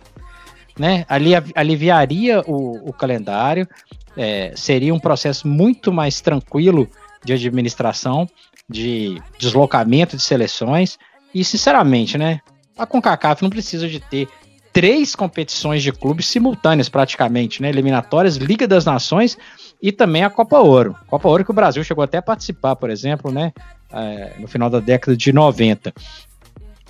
Né? 0.77 1.05
Ali 1.09 1.31
aliviaria 1.55 2.42
o, 2.49 2.88
o 2.88 2.92
calendário, 2.92 3.68
é, 4.16 4.53
seria 4.57 4.92
um 4.92 4.99
processo 4.99 5.46
muito 5.46 5.92
mais 5.92 6.20
tranquilo 6.20 6.88
de 7.25 7.33
administração, 7.33 8.29
de 8.68 9.23
deslocamento 9.38 10.16
de 10.16 10.23
seleções. 10.25 10.99
E, 11.33 11.44
sinceramente, 11.44 12.18
né? 12.18 12.40
A 12.77 12.87
CONCACAF 12.87 13.40
não 13.40 13.51
precisa 13.51 13.87
de 13.87 14.01
ter 14.01 14.27
três 14.73 15.14
competições 15.14 15.81
de 15.81 15.92
clubes 15.92 16.27
simultâneas, 16.27 16.88
praticamente, 16.88 17.62
né? 17.62 17.68
Eliminatórias, 17.68 18.35
Liga 18.35 18.66
das 18.66 18.85
Nações 18.85 19.38
e 19.83 19.90
também 19.90 20.25
a 20.25 20.31
Copa 20.31 20.59
Ouro. 20.59 20.97
Copa 21.07 21.29
Ouro 21.29 21.45
que 21.45 21.51
o 21.51 21.55
Brasil 21.55 21.83
chegou 21.83 22.05
até 22.05 22.19
a 22.19 22.23
participar, 22.23 22.77
por 22.77 22.90
exemplo, 22.90 23.31
né? 23.33 23.53
É, 23.93 24.37
no 24.38 24.47
final 24.47 24.71
da 24.71 24.79
década 24.81 25.16
de 25.16 25.33
90. 25.33 25.93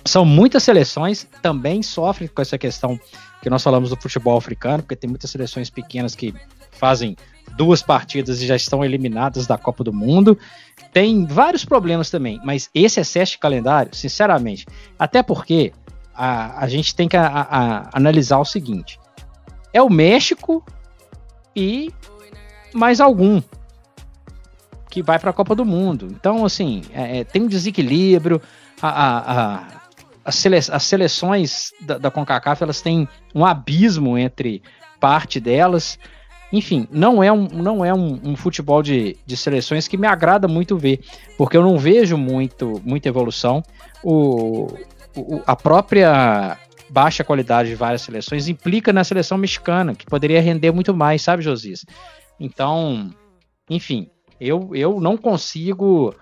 São 0.05 0.25
muitas 0.25 0.63
seleções, 0.63 1.27
também 1.41 1.81
sofrem 1.81 2.27
com 2.27 2.41
essa 2.41 2.57
questão 2.57 2.99
que 3.41 3.49
nós 3.49 3.63
falamos 3.63 3.89
do 3.89 3.97
futebol 3.97 4.37
africano, 4.37 4.83
porque 4.83 4.95
tem 4.95 5.09
muitas 5.09 5.29
seleções 5.29 5.69
pequenas 5.69 6.15
que 6.15 6.33
fazem 6.71 7.15
duas 7.55 7.81
partidas 7.81 8.41
e 8.41 8.47
já 8.47 8.55
estão 8.55 8.83
eliminadas 8.83 9.47
da 9.47 9.57
Copa 9.57 9.83
do 9.83 9.93
Mundo. 9.93 10.37
Tem 10.93 11.25
vários 11.25 11.63
problemas 11.65 12.09
também, 12.09 12.39
mas 12.43 12.69
esse 12.73 12.99
excesso 12.99 13.33
de 13.33 13.39
calendário, 13.39 13.93
sinceramente, 13.95 14.65
até 14.97 15.23
porque 15.23 15.71
a, 16.13 16.63
a 16.63 16.67
gente 16.67 16.95
tem 16.95 17.07
que 17.07 17.17
a, 17.17 17.27
a, 17.27 17.89
analisar 17.93 18.39
o 18.39 18.45
seguinte: 18.45 18.99
é 19.73 19.81
o 19.81 19.89
México 19.89 20.63
e 21.55 21.91
mais 22.73 23.01
algum 23.01 23.41
que 24.89 25.01
vai 25.01 25.17
para 25.17 25.29
a 25.29 25.33
Copa 25.33 25.55
do 25.55 25.65
Mundo. 25.65 26.07
Então, 26.11 26.45
assim, 26.45 26.83
é, 26.93 27.19
é 27.19 27.23
tem 27.23 27.43
um 27.43 27.47
desequilíbrio. 27.47 28.41
A, 28.81 28.89
a, 28.89 29.81
as, 30.25 30.35
sele, 30.35 30.57
as 30.57 30.83
seleções 30.83 31.71
da, 31.79 31.97
da 31.97 32.11
CONCACAF 32.11 32.61
elas 32.61 32.81
têm 32.81 33.07
um 33.33 33.45
abismo 33.45 34.17
entre 34.17 34.61
parte 34.99 35.39
delas. 35.39 35.97
Enfim, 36.51 36.87
não 36.91 37.23
é 37.23 37.31
um, 37.31 37.47
não 37.47 37.85
é 37.85 37.93
um, 37.93 38.19
um, 38.23 38.35
futebol 38.35 38.83
de, 38.83 39.17
de 39.25 39.37
seleções 39.37 39.87
que 39.87 39.95
me 39.95 40.05
agrada 40.05 40.49
muito 40.49 40.77
ver, 40.77 40.99
porque 41.37 41.55
eu 41.55 41.63
não 41.63 41.77
vejo 41.77 42.17
muito, 42.17 42.81
muita 42.83 43.07
evolução. 43.07 43.63
O, 44.03 44.67
o, 45.15 45.41
a 45.47 45.55
própria 45.55 46.57
baixa 46.89 47.23
qualidade 47.23 47.69
de 47.69 47.75
várias 47.75 48.01
seleções 48.01 48.49
implica 48.49 48.91
na 48.91 49.05
seleção 49.05 49.37
mexicana, 49.37 49.95
que 49.95 50.05
poderia 50.05 50.41
render 50.41 50.71
muito 50.71 50.93
mais, 50.93 51.21
sabe, 51.21 51.41
Josias? 51.41 51.85
Então, 52.43 53.13
enfim, 53.69 54.09
eu, 54.39 54.75
eu 54.75 54.99
não 54.99 55.15
consigo 55.15 56.15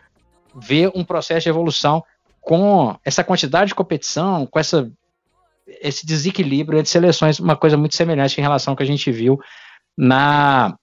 ver 0.53 0.91
um 0.93 1.05
processo 1.05 1.43
de 1.43 1.49
evolução 1.49 2.03
com 2.41 2.93
essa 3.05 3.23
quantidade 3.23 3.69
de 3.69 3.75
competição, 3.75 4.45
com 4.45 4.60
essa, 4.60 4.91
esse 5.65 6.05
desequilíbrio 6.05 6.77
entre 6.77 6.91
seleções, 6.91 7.39
uma 7.39 7.55
coisa 7.55 7.77
muito 7.77 7.95
semelhante 7.95 8.38
em 8.38 8.41
relação 8.41 8.73
ao 8.73 8.75
que 8.77 8.84
a 8.84 8.86
gente 8.86 9.10
viu 9.10 9.39
na, 9.97 10.77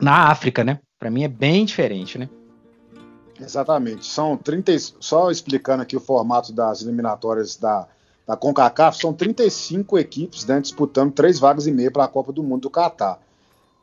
na 0.00 0.28
África, 0.28 0.64
né? 0.64 0.80
Para 0.98 1.10
mim 1.10 1.22
é 1.22 1.28
bem 1.28 1.64
diferente, 1.64 2.18
né? 2.18 2.28
Exatamente. 3.40 4.06
São 4.06 4.36
30, 4.36 4.72
só 4.98 5.30
explicando 5.30 5.84
aqui 5.84 5.96
o 5.96 6.00
formato 6.00 6.52
das 6.52 6.82
eliminatórias 6.82 7.54
da, 7.54 7.86
da 8.26 8.36
CONCACAF, 8.36 8.98
são 8.98 9.12
35 9.12 9.96
equipes 9.98 10.44
né, 10.46 10.60
disputando 10.60 11.12
três 11.12 11.38
vagas 11.38 11.68
e 11.68 11.70
meia 11.70 11.92
para 11.92 12.04
a 12.04 12.08
Copa 12.08 12.32
do 12.32 12.42
Mundo 12.42 12.62
do 12.62 12.70
Catar, 12.70 13.20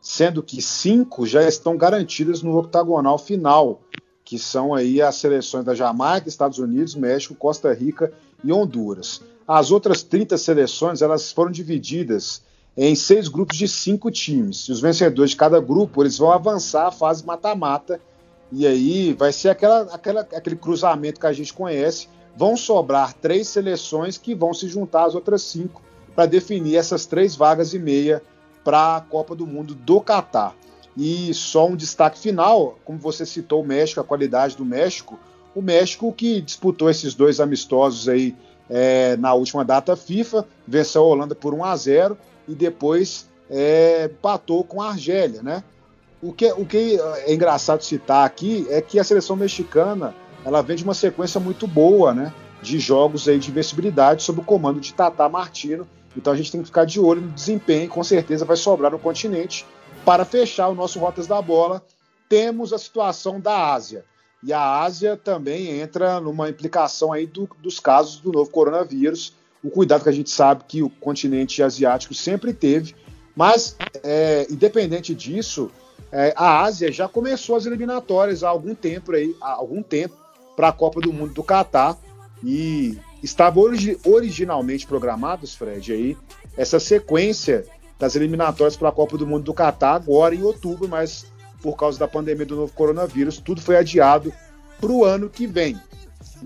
sendo 0.04 0.44
que 0.44 0.62
cinco 0.62 1.26
já 1.26 1.48
estão 1.48 1.78
garantidas 1.78 2.44
no 2.44 2.60
octagonal 2.60 3.18
final, 3.18 3.82
que 4.26 4.38
são 4.38 4.76
aí 4.76 5.02
as 5.02 5.16
seleções 5.16 5.64
da 5.64 5.74
Jamaica, 5.74 6.28
Estados 6.28 6.60
Unidos, 6.60 6.94
México, 6.94 7.34
Costa 7.34 7.74
Rica 7.74 8.12
e 8.44 8.52
Honduras. 8.52 9.22
As 9.48 9.72
outras 9.72 10.04
30 10.04 10.38
seleções 10.38 11.02
elas 11.02 11.32
foram 11.32 11.52
divididas 11.52 12.42
em 12.76 12.96
seis 12.96 13.30
grupos 13.30 13.58
de 13.58 13.68
cinco 13.68 14.12
times. 14.12 14.68
E 14.68 14.74
os 14.74 14.82
vencedores 14.82 15.32
de 15.32 15.38
cada 15.38 15.62
grupo 15.62 16.04
eles 16.04 16.18
vão 16.18 16.32
avançar 16.34 16.88
a 16.88 16.92
fase 16.92 17.26
mata-mata. 17.26 18.00
E 18.52 18.68
aí 18.68 19.14
vai 19.14 19.32
ser 19.32 19.50
aquela, 19.50 19.84
aquela, 19.84 20.22
aquele 20.22 20.58
cruzamento 20.58 21.20
que 21.20 21.28
a 21.28 21.34
gente 21.34 21.54
conhece. 21.54 22.10
Vão 22.36 22.58
sobrar 22.58 23.14
três 23.14 23.48
seleções 23.48 24.18
que 24.18 24.36
vão 24.36 24.54
se 24.54 24.68
juntar 24.68 25.06
às 25.06 25.16
outras 25.16 25.44
cinco 25.44 25.82
para 26.14 26.26
definir 26.26 26.76
essas 26.76 27.06
três 27.06 27.36
vagas 27.36 27.74
e 27.74 27.80
meia 27.80 28.22
para 28.64 28.98
a 28.98 29.02
Copa 29.02 29.36
do 29.36 29.46
Mundo 29.46 29.76
do 29.76 30.00
Catar. 30.02 30.56
E 30.96 31.34
só 31.34 31.68
um 31.68 31.76
destaque 31.76 32.20
final, 32.20 32.78
como 32.86 33.00
você 33.00 33.26
citou 33.26 33.62
o 33.62 33.66
México, 33.66 34.00
a 34.00 34.04
qualidade 34.04 34.56
do 34.56 34.64
México, 34.64 35.20
o 35.56 35.62
México 35.62 36.12
que 36.14 36.42
disputou 36.42 36.90
esses 36.90 37.14
dois 37.14 37.40
amistosos 37.40 38.08
aí 38.08 38.36
é, 38.70 39.18
na 39.18 39.34
última 39.34 39.66
data 39.66 39.96
FIFA, 39.96 40.48
venceu 40.68 41.02
a 41.02 41.06
Holanda 41.06 41.36
por 41.36 41.54
1 41.54 41.66
a 41.66 41.76
0 41.76 42.18
e 42.48 42.56
depois 42.56 43.28
é, 43.50 44.06
empatou 44.06 44.64
com 44.64 44.82
a 44.82 44.90
Argélia, 44.90 45.42
né? 45.42 45.64
O 46.22 46.32
que, 46.32 46.52
o 46.54 46.66
que 46.66 46.98
é 47.26 47.34
engraçado 47.34 47.84
citar 47.84 48.26
aqui 48.26 48.66
é 48.70 48.82
que 48.82 48.98
a 48.98 49.04
seleção 49.04 49.36
mexicana 49.36 50.16
ela 50.46 50.62
vem 50.62 50.76
de 50.76 50.84
uma 50.84 50.94
sequência 50.94 51.40
muito 51.40 51.68
boa, 51.68 52.14
né? 52.14 52.34
De 52.62 52.80
jogos 52.80 53.28
aí 53.28 53.38
de 53.38 53.52
invencibilidade 53.52 54.24
sob 54.24 54.40
o 54.40 54.44
comando 54.44 54.80
de 54.80 54.94
Tata 54.94 55.28
Martino. 55.28 55.88
Então 56.16 56.32
a 56.34 56.36
gente 56.36 56.52
tem 56.52 56.62
que 56.62 56.68
ficar 56.68 56.86
de 56.86 57.00
olho 57.00 57.22
no 57.22 57.32
desempenho, 57.32 57.90
com 57.90 58.04
certeza 58.04 58.46
vai 58.46 58.56
sobrar 58.56 58.92
no 58.92 59.00
continente. 59.00 59.66
Para 60.06 60.26
fechar 60.26 60.68
o 60.70 60.76
nosso 60.76 61.00
Rotas 61.00 61.28
da 61.28 61.42
Bola, 61.42 61.84
temos 62.28 62.74
a 62.74 62.78
situação 62.78 63.40
da 63.40 63.74
Ásia. 63.74 64.06
E 64.44 64.52
a 64.52 64.82
Ásia 64.82 65.16
também 65.16 65.80
entra 65.80 66.20
numa 66.20 66.50
implicação 66.50 67.14
aí 67.14 67.26
do, 67.26 67.50
dos 67.62 67.80
casos 67.80 68.18
do 68.18 68.32
novo 68.32 68.50
coronavírus 68.50 69.34
o 69.64 69.70
cuidado 69.70 70.04
que 70.04 70.10
a 70.10 70.14
gente 70.14 70.30
sabe 70.30 70.66
que 70.68 70.84
o 70.84 70.90
continente 70.90 71.64
asiático 71.64 72.14
sempre 72.14 72.54
teve, 72.54 72.94
mas 73.36 73.78
é, 74.04 74.46
independente 74.50 75.16
disso, 75.16 75.72
é, 76.12 76.34
a 76.36 76.62
Ásia 76.62 76.92
já 76.92 77.08
começou 77.08 77.56
as 77.56 77.66
eliminatórias 77.66 78.44
há 78.44 78.50
algum 78.50 78.76
tempo 78.76 79.14
aí, 79.14 79.34
há 79.42 79.54
algum 79.54 79.82
tempo 79.82 80.16
para 80.56 80.68
a 80.68 80.74
Copa 80.74 81.00
do 81.00 81.14
Mundo 81.14 81.34
do 81.34 81.44
Catar 81.44 81.98
e 82.44 82.98
estava 83.24 83.60
origi 83.60 83.98
originalmente 84.06 84.86
programados, 84.86 85.56
Fred, 85.56 85.94
aí 85.94 86.18
essa 86.58 86.80
sequência 86.80 87.66
das 87.98 88.16
eliminatórias 88.16 88.76
para 88.76 88.90
a 88.90 88.92
Copa 88.92 89.18
do 89.18 89.26
Mundo 89.26 89.44
do 89.44 89.54
Catar, 89.54 89.96
agora 89.96 90.36
em 90.36 90.44
outubro, 90.44 90.88
mas 90.90 91.26
por 91.62 91.78
causa 91.78 91.98
da 91.98 92.08
pandemia 92.08 92.46
do 92.46 92.58
novo 92.58 92.74
coronavírus, 92.74 93.38
tudo 93.38 93.62
foi 93.62 93.78
adiado 93.78 94.34
para 94.80 94.92
o 94.92 95.06
ano 95.06 95.30
que 95.30 95.48
vem. 95.48 95.80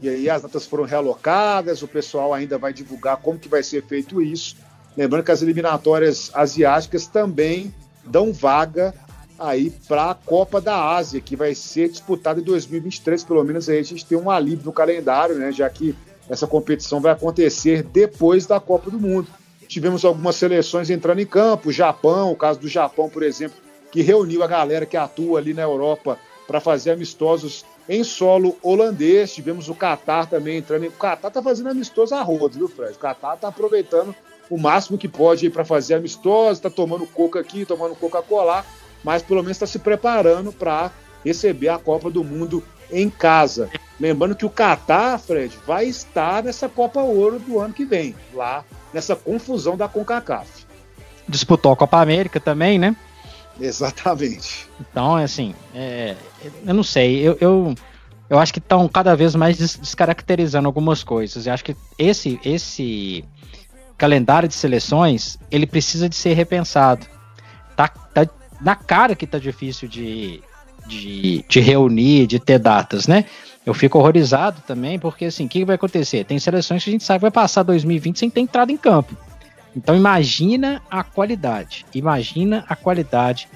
E 0.02 0.08
aí 0.08 0.30
as 0.30 0.44
datas 0.44 0.68
foram 0.68 0.84
realocadas, 0.84 1.82
o 1.82 1.88
pessoal 1.88 2.34
ainda 2.34 2.58
vai 2.60 2.72
divulgar 2.72 3.18
como 3.18 3.40
que 3.40 3.50
vai 3.50 3.64
ser 3.64 3.84
feito 3.84 4.22
isso. 4.22 4.56
Lembrando 4.96 5.24
que 5.24 5.32
as 5.32 5.42
eliminatórias 5.42 6.30
asiáticas 6.34 7.08
também 7.08 7.74
dão 8.06 8.32
vaga 8.32 8.94
aí 9.40 9.72
para 9.88 10.12
a 10.12 10.16
Copa 10.16 10.62
da 10.62 10.96
Ásia, 10.96 11.22
que 11.22 11.36
vai 11.36 11.56
ser 11.56 11.90
disputada 11.90 12.40
em 12.40 12.44
2023, 12.44 13.24
pelo 13.24 13.44
menos 13.44 13.68
aí 13.70 13.80
a 13.80 13.84
gente 13.84 14.06
tem 14.06 14.18
um 14.18 14.30
alívio 14.30 14.66
no 14.66 14.74
calendário, 14.74 15.36
né, 15.36 15.52
já 15.52 15.70
que 15.70 15.96
essa 16.30 16.48
competição 16.48 17.00
vai 17.00 17.12
acontecer 17.12 17.84
depois 17.84 18.46
da 18.46 18.60
Copa 18.60 18.92
do 18.92 19.00
Mundo. 19.00 19.28
Tivemos 19.68 20.06
algumas 20.06 20.36
seleções 20.36 20.90
entrando 20.90 21.20
em 21.20 21.26
campo, 21.26 21.70
o 21.70 21.74
Japão, 21.74 22.32
o 22.32 22.36
caso 22.36 22.60
do 22.60 22.68
Japão, 22.68 23.10
por 23.10 23.24
exemplo, 23.24 23.58
que 23.92 24.02
reuniu 24.02 24.44
a 24.44 24.48
galera 24.48 24.86
que 24.86 24.98
atua 24.98 25.40
ali 25.40 25.54
na 25.54 25.64
Europa 25.64 26.18
para 26.48 26.62
fazer 26.62 26.92
amistosos 26.92 27.66
em 27.88 28.04
solo 28.04 28.58
holandês. 28.62 29.34
Tivemos 29.34 29.70
o 29.70 29.76
Qatar 29.76 30.30
também 30.30 30.58
entrando. 30.58 30.88
O 30.88 30.92
Qatar 30.92 31.30
está 31.30 31.42
fazendo 31.42 31.70
amistoso 31.70 32.16
a 32.16 32.22
roda, 32.22 32.58
viu, 32.58 32.68
Fred? 32.68 32.94
O 32.94 33.00
Qatar 33.00 33.36
está 33.36 33.48
aproveitando 33.50 34.16
o 34.50 34.58
máximo 34.58 34.98
que 34.98 35.08
pode 35.08 35.50
para 35.50 35.66
fazer 35.66 35.96
amistoso, 35.96 36.54
está 36.54 36.70
tomando 36.70 37.06
coca 37.08 37.40
aqui, 37.40 37.66
tomando 37.66 37.96
Coca-Cola, 37.96 38.66
mas 39.04 39.22
pelo 39.22 39.42
menos 39.42 39.58
está 39.58 39.68
se 39.68 39.80
preparando 39.80 40.54
para 40.54 40.92
receber 41.24 41.70
a 41.70 41.78
Copa 41.78 42.10
do 42.10 42.24
Mundo 42.24 42.64
em 42.92 43.10
casa. 43.10 43.70
Lembrando 44.00 44.36
que 44.36 44.46
o 44.46 44.50
Qatar, 44.50 45.20
Fred, 45.20 45.58
vai 45.66 45.86
estar 45.86 46.44
nessa 46.44 46.70
Copa 46.70 47.02
Ouro 47.02 47.40
do 47.40 47.60
ano 47.60 47.74
que 47.74 47.86
vem, 47.86 48.16
lá 48.34 48.64
nessa 48.94 49.16
confusão 49.16 49.76
da 49.76 49.88
CONCACAF. 49.88 50.66
Disputou 51.28 51.72
a 51.72 51.76
Copa 51.76 52.00
América 52.00 52.40
também, 52.40 52.78
né? 52.78 52.96
Exatamente. 53.60 54.68
Então, 54.80 55.18
é 55.18 55.24
assim, 55.24 55.56
é, 55.74 56.16
eu 56.66 56.74
não 56.74 56.84
sei, 56.84 57.28
eu, 57.28 57.38
eu, 57.42 57.76
eu 58.30 58.40
acho 58.40 58.54
que 58.54 58.60
estão 58.60 58.88
cada 58.88 59.16
vez 59.16 59.36
mais 59.36 59.58
descaracterizando 59.58 60.68
algumas 60.68 61.04
coisas. 61.04 61.48
Eu 61.48 61.54
acho 61.54 61.64
que 61.64 61.76
esse, 61.98 62.40
esse 62.46 63.26
calendário 63.98 64.48
de 64.48 64.54
seleções, 64.54 65.40
ele 65.50 65.66
precisa 65.66 66.08
de 66.08 66.16
ser 66.16 66.34
repensado. 66.34 67.06
Tá, 67.76 67.88
tá 67.88 68.28
na 68.62 68.76
cara 68.76 69.16
que 69.16 69.26
tá 69.26 69.40
difícil 69.40 69.88
de, 69.88 70.42
de, 70.86 71.44
de 71.48 71.60
reunir, 71.60 72.28
de 72.28 72.40
ter 72.40 72.60
datas, 72.60 73.08
né? 73.08 73.26
Eu 73.66 73.74
fico 73.74 73.98
horrorizado 73.98 74.62
também, 74.66 74.98
porque 74.98 75.26
assim, 75.26 75.46
o 75.46 75.50
que 75.50 75.66
vai 75.66 75.76
acontecer? 75.76 76.24
Tem 76.24 76.40
seleções 76.40 76.84
que 76.84 76.90
a 76.90 76.94
gente 76.94 77.04
sabe 77.04 77.20
que 77.20 77.24
vai 77.24 77.32
passar 77.32 77.64
2020 77.64 78.18
sem 78.18 78.30
ter 78.30 78.40
entrado 78.40 78.72
em 78.72 78.78
campo. 78.78 79.16
Então 79.76 79.96
imagina 79.96 80.82
a 80.90 81.04
qualidade, 81.04 81.86
imagina 81.94 82.66
a 82.68 82.76
qualidade 82.76 83.48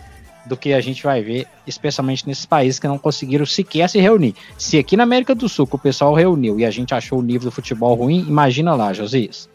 do 0.46 0.58
que 0.58 0.74
a 0.74 0.82
gente 0.82 1.04
vai 1.04 1.22
ver, 1.22 1.48
especialmente 1.66 2.28
nesses 2.28 2.46
países 2.46 2.80
que 2.80 2.88
não 2.88 2.98
conseguiram 2.98 3.46
sequer 3.46 3.90
se 3.90 4.00
reunir. 4.00 4.36
Se 4.58 4.78
aqui 4.78 4.98
na 4.98 5.04
América 5.04 5.34
do 5.34 5.48
Sul 5.48 5.68
o 5.72 5.78
pessoal 5.78 6.14
reuniu 6.14 6.60
e 6.60 6.66
a 6.66 6.72
gente 6.72 6.94
achou 6.94 7.20
o 7.20 7.24
nível 7.24 7.50
do 7.50 7.52
futebol 7.52 7.96
ruim, 7.96 8.26
imagina 8.28 8.76
lá, 8.76 8.92
Josias. 8.92 9.50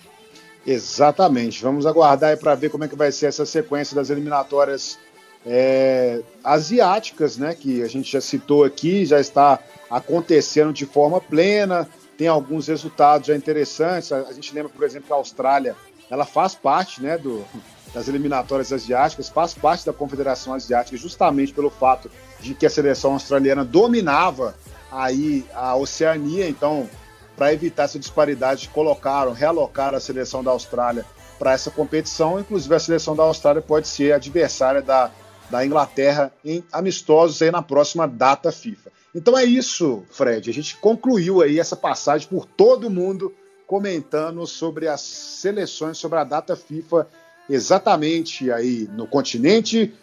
Exatamente. 0.66 1.62
Vamos 1.62 1.86
aguardar 1.86 2.36
para 2.38 2.54
ver 2.54 2.70
como 2.70 2.84
é 2.84 2.88
que 2.88 2.96
vai 2.96 3.12
ser 3.12 3.26
essa 3.26 3.46
sequência 3.46 3.94
das 3.94 4.10
eliminatórias 4.10 4.98
é, 5.46 6.20
asiáticas, 6.42 7.36
né? 7.38 7.54
Que 7.54 7.82
a 7.82 7.88
gente 7.88 8.10
já 8.10 8.20
citou 8.20 8.64
aqui, 8.64 9.06
já 9.06 9.20
está 9.20 9.60
acontecendo 9.88 10.72
de 10.72 10.84
forma 10.84 11.20
plena. 11.20 11.88
Tem 12.18 12.26
alguns 12.26 12.66
resultados 12.66 13.28
já 13.28 13.36
interessantes. 13.36 14.10
A, 14.10 14.22
a 14.22 14.32
gente 14.32 14.52
lembra, 14.52 14.70
por 14.70 14.84
exemplo, 14.84 15.06
que 15.06 15.12
a 15.12 15.16
Austrália 15.16 15.76
ela 16.10 16.24
faz 16.24 16.54
parte 16.54 17.02
né, 17.02 17.16
do, 17.16 17.44
das 17.92 18.08
eliminatórias 18.08 18.72
asiáticas, 18.72 19.28
faz 19.28 19.54
parte 19.54 19.86
da 19.86 19.92
Confederação 19.92 20.54
Asiática, 20.54 20.96
justamente 20.96 21.52
pelo 21.52 21.70
fato 21.70 22.10
de 22.40 22.54
que 22.54 22.66
a 22.66 22.70
seleção 22.70 23.12
australiana 23.12 23.64
dominava 23.64 24.54
aí 24.90 25.44
a 25.52 25.74
Oceania, 25.74 26.48
então, 26.48 26.88
para 27.36 27.52
evitar 27.52 27.84
essa 27.84 27.98
disparidade, 27.98 28.68
colocaram, 28.68 29.32
realocaram 29.32 29.96
a 29.96 30.00
seleção 30.00 30.44
da 30.44 30.52
Austrália 30.52 31.04
para 31.38 31.52
essa 31.52 31.70
competição, 31.70 32.38
inclusive 32.40 32.74
a 32.74 32.78
seleção 32.78 33.16
da 33.16 33.24
Austrália 33.24 33.60
pode 33.60 33.88
ser 33.88 34.12
adversária 34.12 34.80
da, 34.80 35.10
da 35.50 35.64
Inglaterra 35.64 36.32
em 36.44 36.64
amistosos 36.72 37.40
aí 37.42 37.50
na 37.50 37.62
próxima 37.62 38.06
data 38.06 38.50
FIFA. 38.50 38.90
Então 39.14 39.36
é 39.36 39.44
isso, 39.44 40.04
Fred. 40.10 40.50
A 40.50 40.52
gente 40.52 40.76
concluiu 40.76 41.40
aí 41.40 41.58
essa 41.58 41.76
passagem 41.76 42.28
por 42.28 42.44
todo 42.44 42.90
mundo 42.90 43.32
comentando 43.66 44.46
sobre 44.46 44.88
as 44.88 45.00
seleções, 45.00 45.98
sobre 45.98 46.18
a 46.18 46.24
data 46.24 46.54
FIFA, 46.54 47.08
exatamente 47.48 48.50
aí 48.52 48.88
no 48.92 49.06
continente 49.06 49.94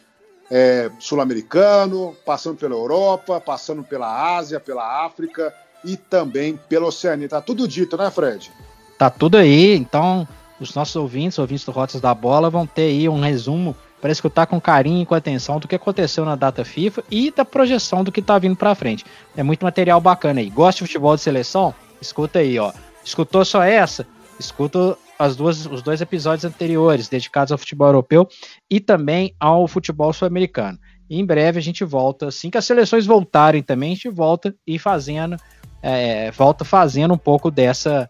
é, 0.50 0.92
sul-americano, 1.00 2.16
passando 2.26 2.58
pela 2.58 2.76
Europa, 2.76 3.40
passando 3.40 3.84
pela 3.84 4.36
Ásia, 4.36 4.60
pela 4.60 5.06
África 5.06 5.54
e 5.84 5.96
também 5.96 6.60
pela 6.70 6.88
Oceania. 6.88 7.30
Tá 7.30 7.42
tudo 7.42 7.68
dito, 7.68 7.96
né, 7.98 8.10
Fred? 8.12 8.52
Tá 8.98 9.10
tudo 9.10 9.38
aí. 9.38 9.76
Então, 9.76 10.28
os 10.60 10.74
nossos 10.76 10.96
ouvintes, 10.96 11.40
ouvintes 11.40 11.66
do 11.66 11.72
Rotas 11.72 12.02
da 12.02 12.14
Bola, 12.14 12.50
vão 12.50 12.66
ter 12.66 12.84
aí 12.84 13.08
um 13.08 13.22
resumo 13.22 13.76
para 14.04 14.12
escutar 14.12 14.48
com 14.48 14.60
carinho 14.60 15.02
e 15.02 15.06
com 15.06 15.16
atenção 15.16 15.62
do 15.62 15.66
que 15.66 15.76
aconteceu 15.76 16.26
na 16.26 16.36
data 16.36 16.66
FIFA 16.66 17.06
e 17.10 17.32
da 17.32 17.46
projeção 17.46 18.04
do 18.04 18.12
que 18.12 18.22
tá 18.22 18.38
vindo 18.38 18.54
para 18.54 18.76
frente. 18.76 19.06
É 19.34 19.42
muito 19.42 19.64
material 19.64 20.02
bacana 20.02 20.42
aí. 20.42 20.50
Gosta 20.50 20.80
de 20.84 20.90
futebol 20.90 21.16
de 21.16 21.22
seleção? 21.22 21.74
Escuta 22.02 22.40
aí, 22.40 22.60
ó. 22.60 22.74
Escutou 23.02 23.46
só 23.46 23.64
essa? 23.64 24.06
Escuta 24.38 24.98
as 25.18 25.38
duas, 25.38 25.66
os 25.68 25.82
dois 25.82 26.02
episódios 26.02 26.44
anteriores 26.44 27.08
dedicados 27.08 27.54
ao 27.54 27.58
futebol 27.58 27.88
europeu 27.88 28.28
e 28.70 28.82
também 28.82 29.34
ao 29.40 29.70
futebol 29.70 30.12
sul-americano. 30.12 30.78
Em 31.10 31.26
breve 31.26 31.60
a 31.60 31.64
gente 31.64 31.86
volta, 31.86 32.28
assim 32.28 32.50
que 32.50 32.58
as 32.58 32.66
seleções 32.66 33.06
voltarem 33.06 33.64
também, 33.64 33.94
a 33.94 33.96
gente 33.96 34.10
volta 34.10 34.54
e 34.68 34.78
fazendo, 34.78 35.38
é, 35.82 36.30
volta 36.32 36.66
fazendo 36.66 37.14
um 37.14 37.18
pouco 37.18 37.50
dessa, 37.50 38.10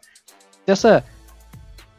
dessa, 0.65 1.05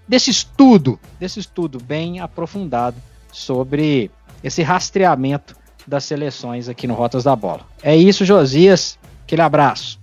desse 0.08 0.32
estudo, 0.32 0.98
desse 1.20 1.38
estudo 1.38 1.78
bem 1.78 2.18
aprofundado 2.18 2.96
sobre 3.34 4.10
esse 4.42 4.62
rastreamento 4.62 5.56
das 5.86 6.04
seleções 6.04 6.68
aqui 6.68 6.86
no 6.86 6.94
Rotas 6.94 7.24
da 7.24 7.34
Bola. 7.34 7.62
É 7.82 7.94
isso, 7.96 8.24
Josias. 8.24 8.98
Aquele 9.24 9.42
abraço. 9.42 9.98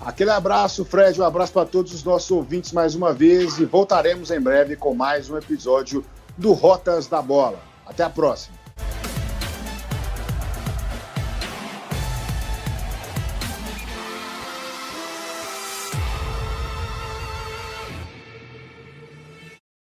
Aquele 0.00 0.30
abraço, 0.30 0.84
Fred, 0.84 1.20
um 1.20 1.24
abraço 1.24 1.52
para 1.52 1.66
todos 1.66 1.92
os 1.92 2.04
nossos 2.04 2.30
ouvintes 2.30 2.70
mais 2.70 2.94
uma 2.94 3.12
vez 3.12 3.58
e 3.58 3.64
voltaremos 3.64 4.30
em 4.30 4.40
breve 4.40 4.76
com 4.76 4.94
mais 4.94 5.28
um 5.28 5.36
episódio 5.36 6.04
do 6.38 6.52
Rotas 6.52 7.08
da 7.08 7.20
Bola. 7.20 7.58
Até 7.84 8.04
a 8.04 8.10
próxima. 8.10 8.56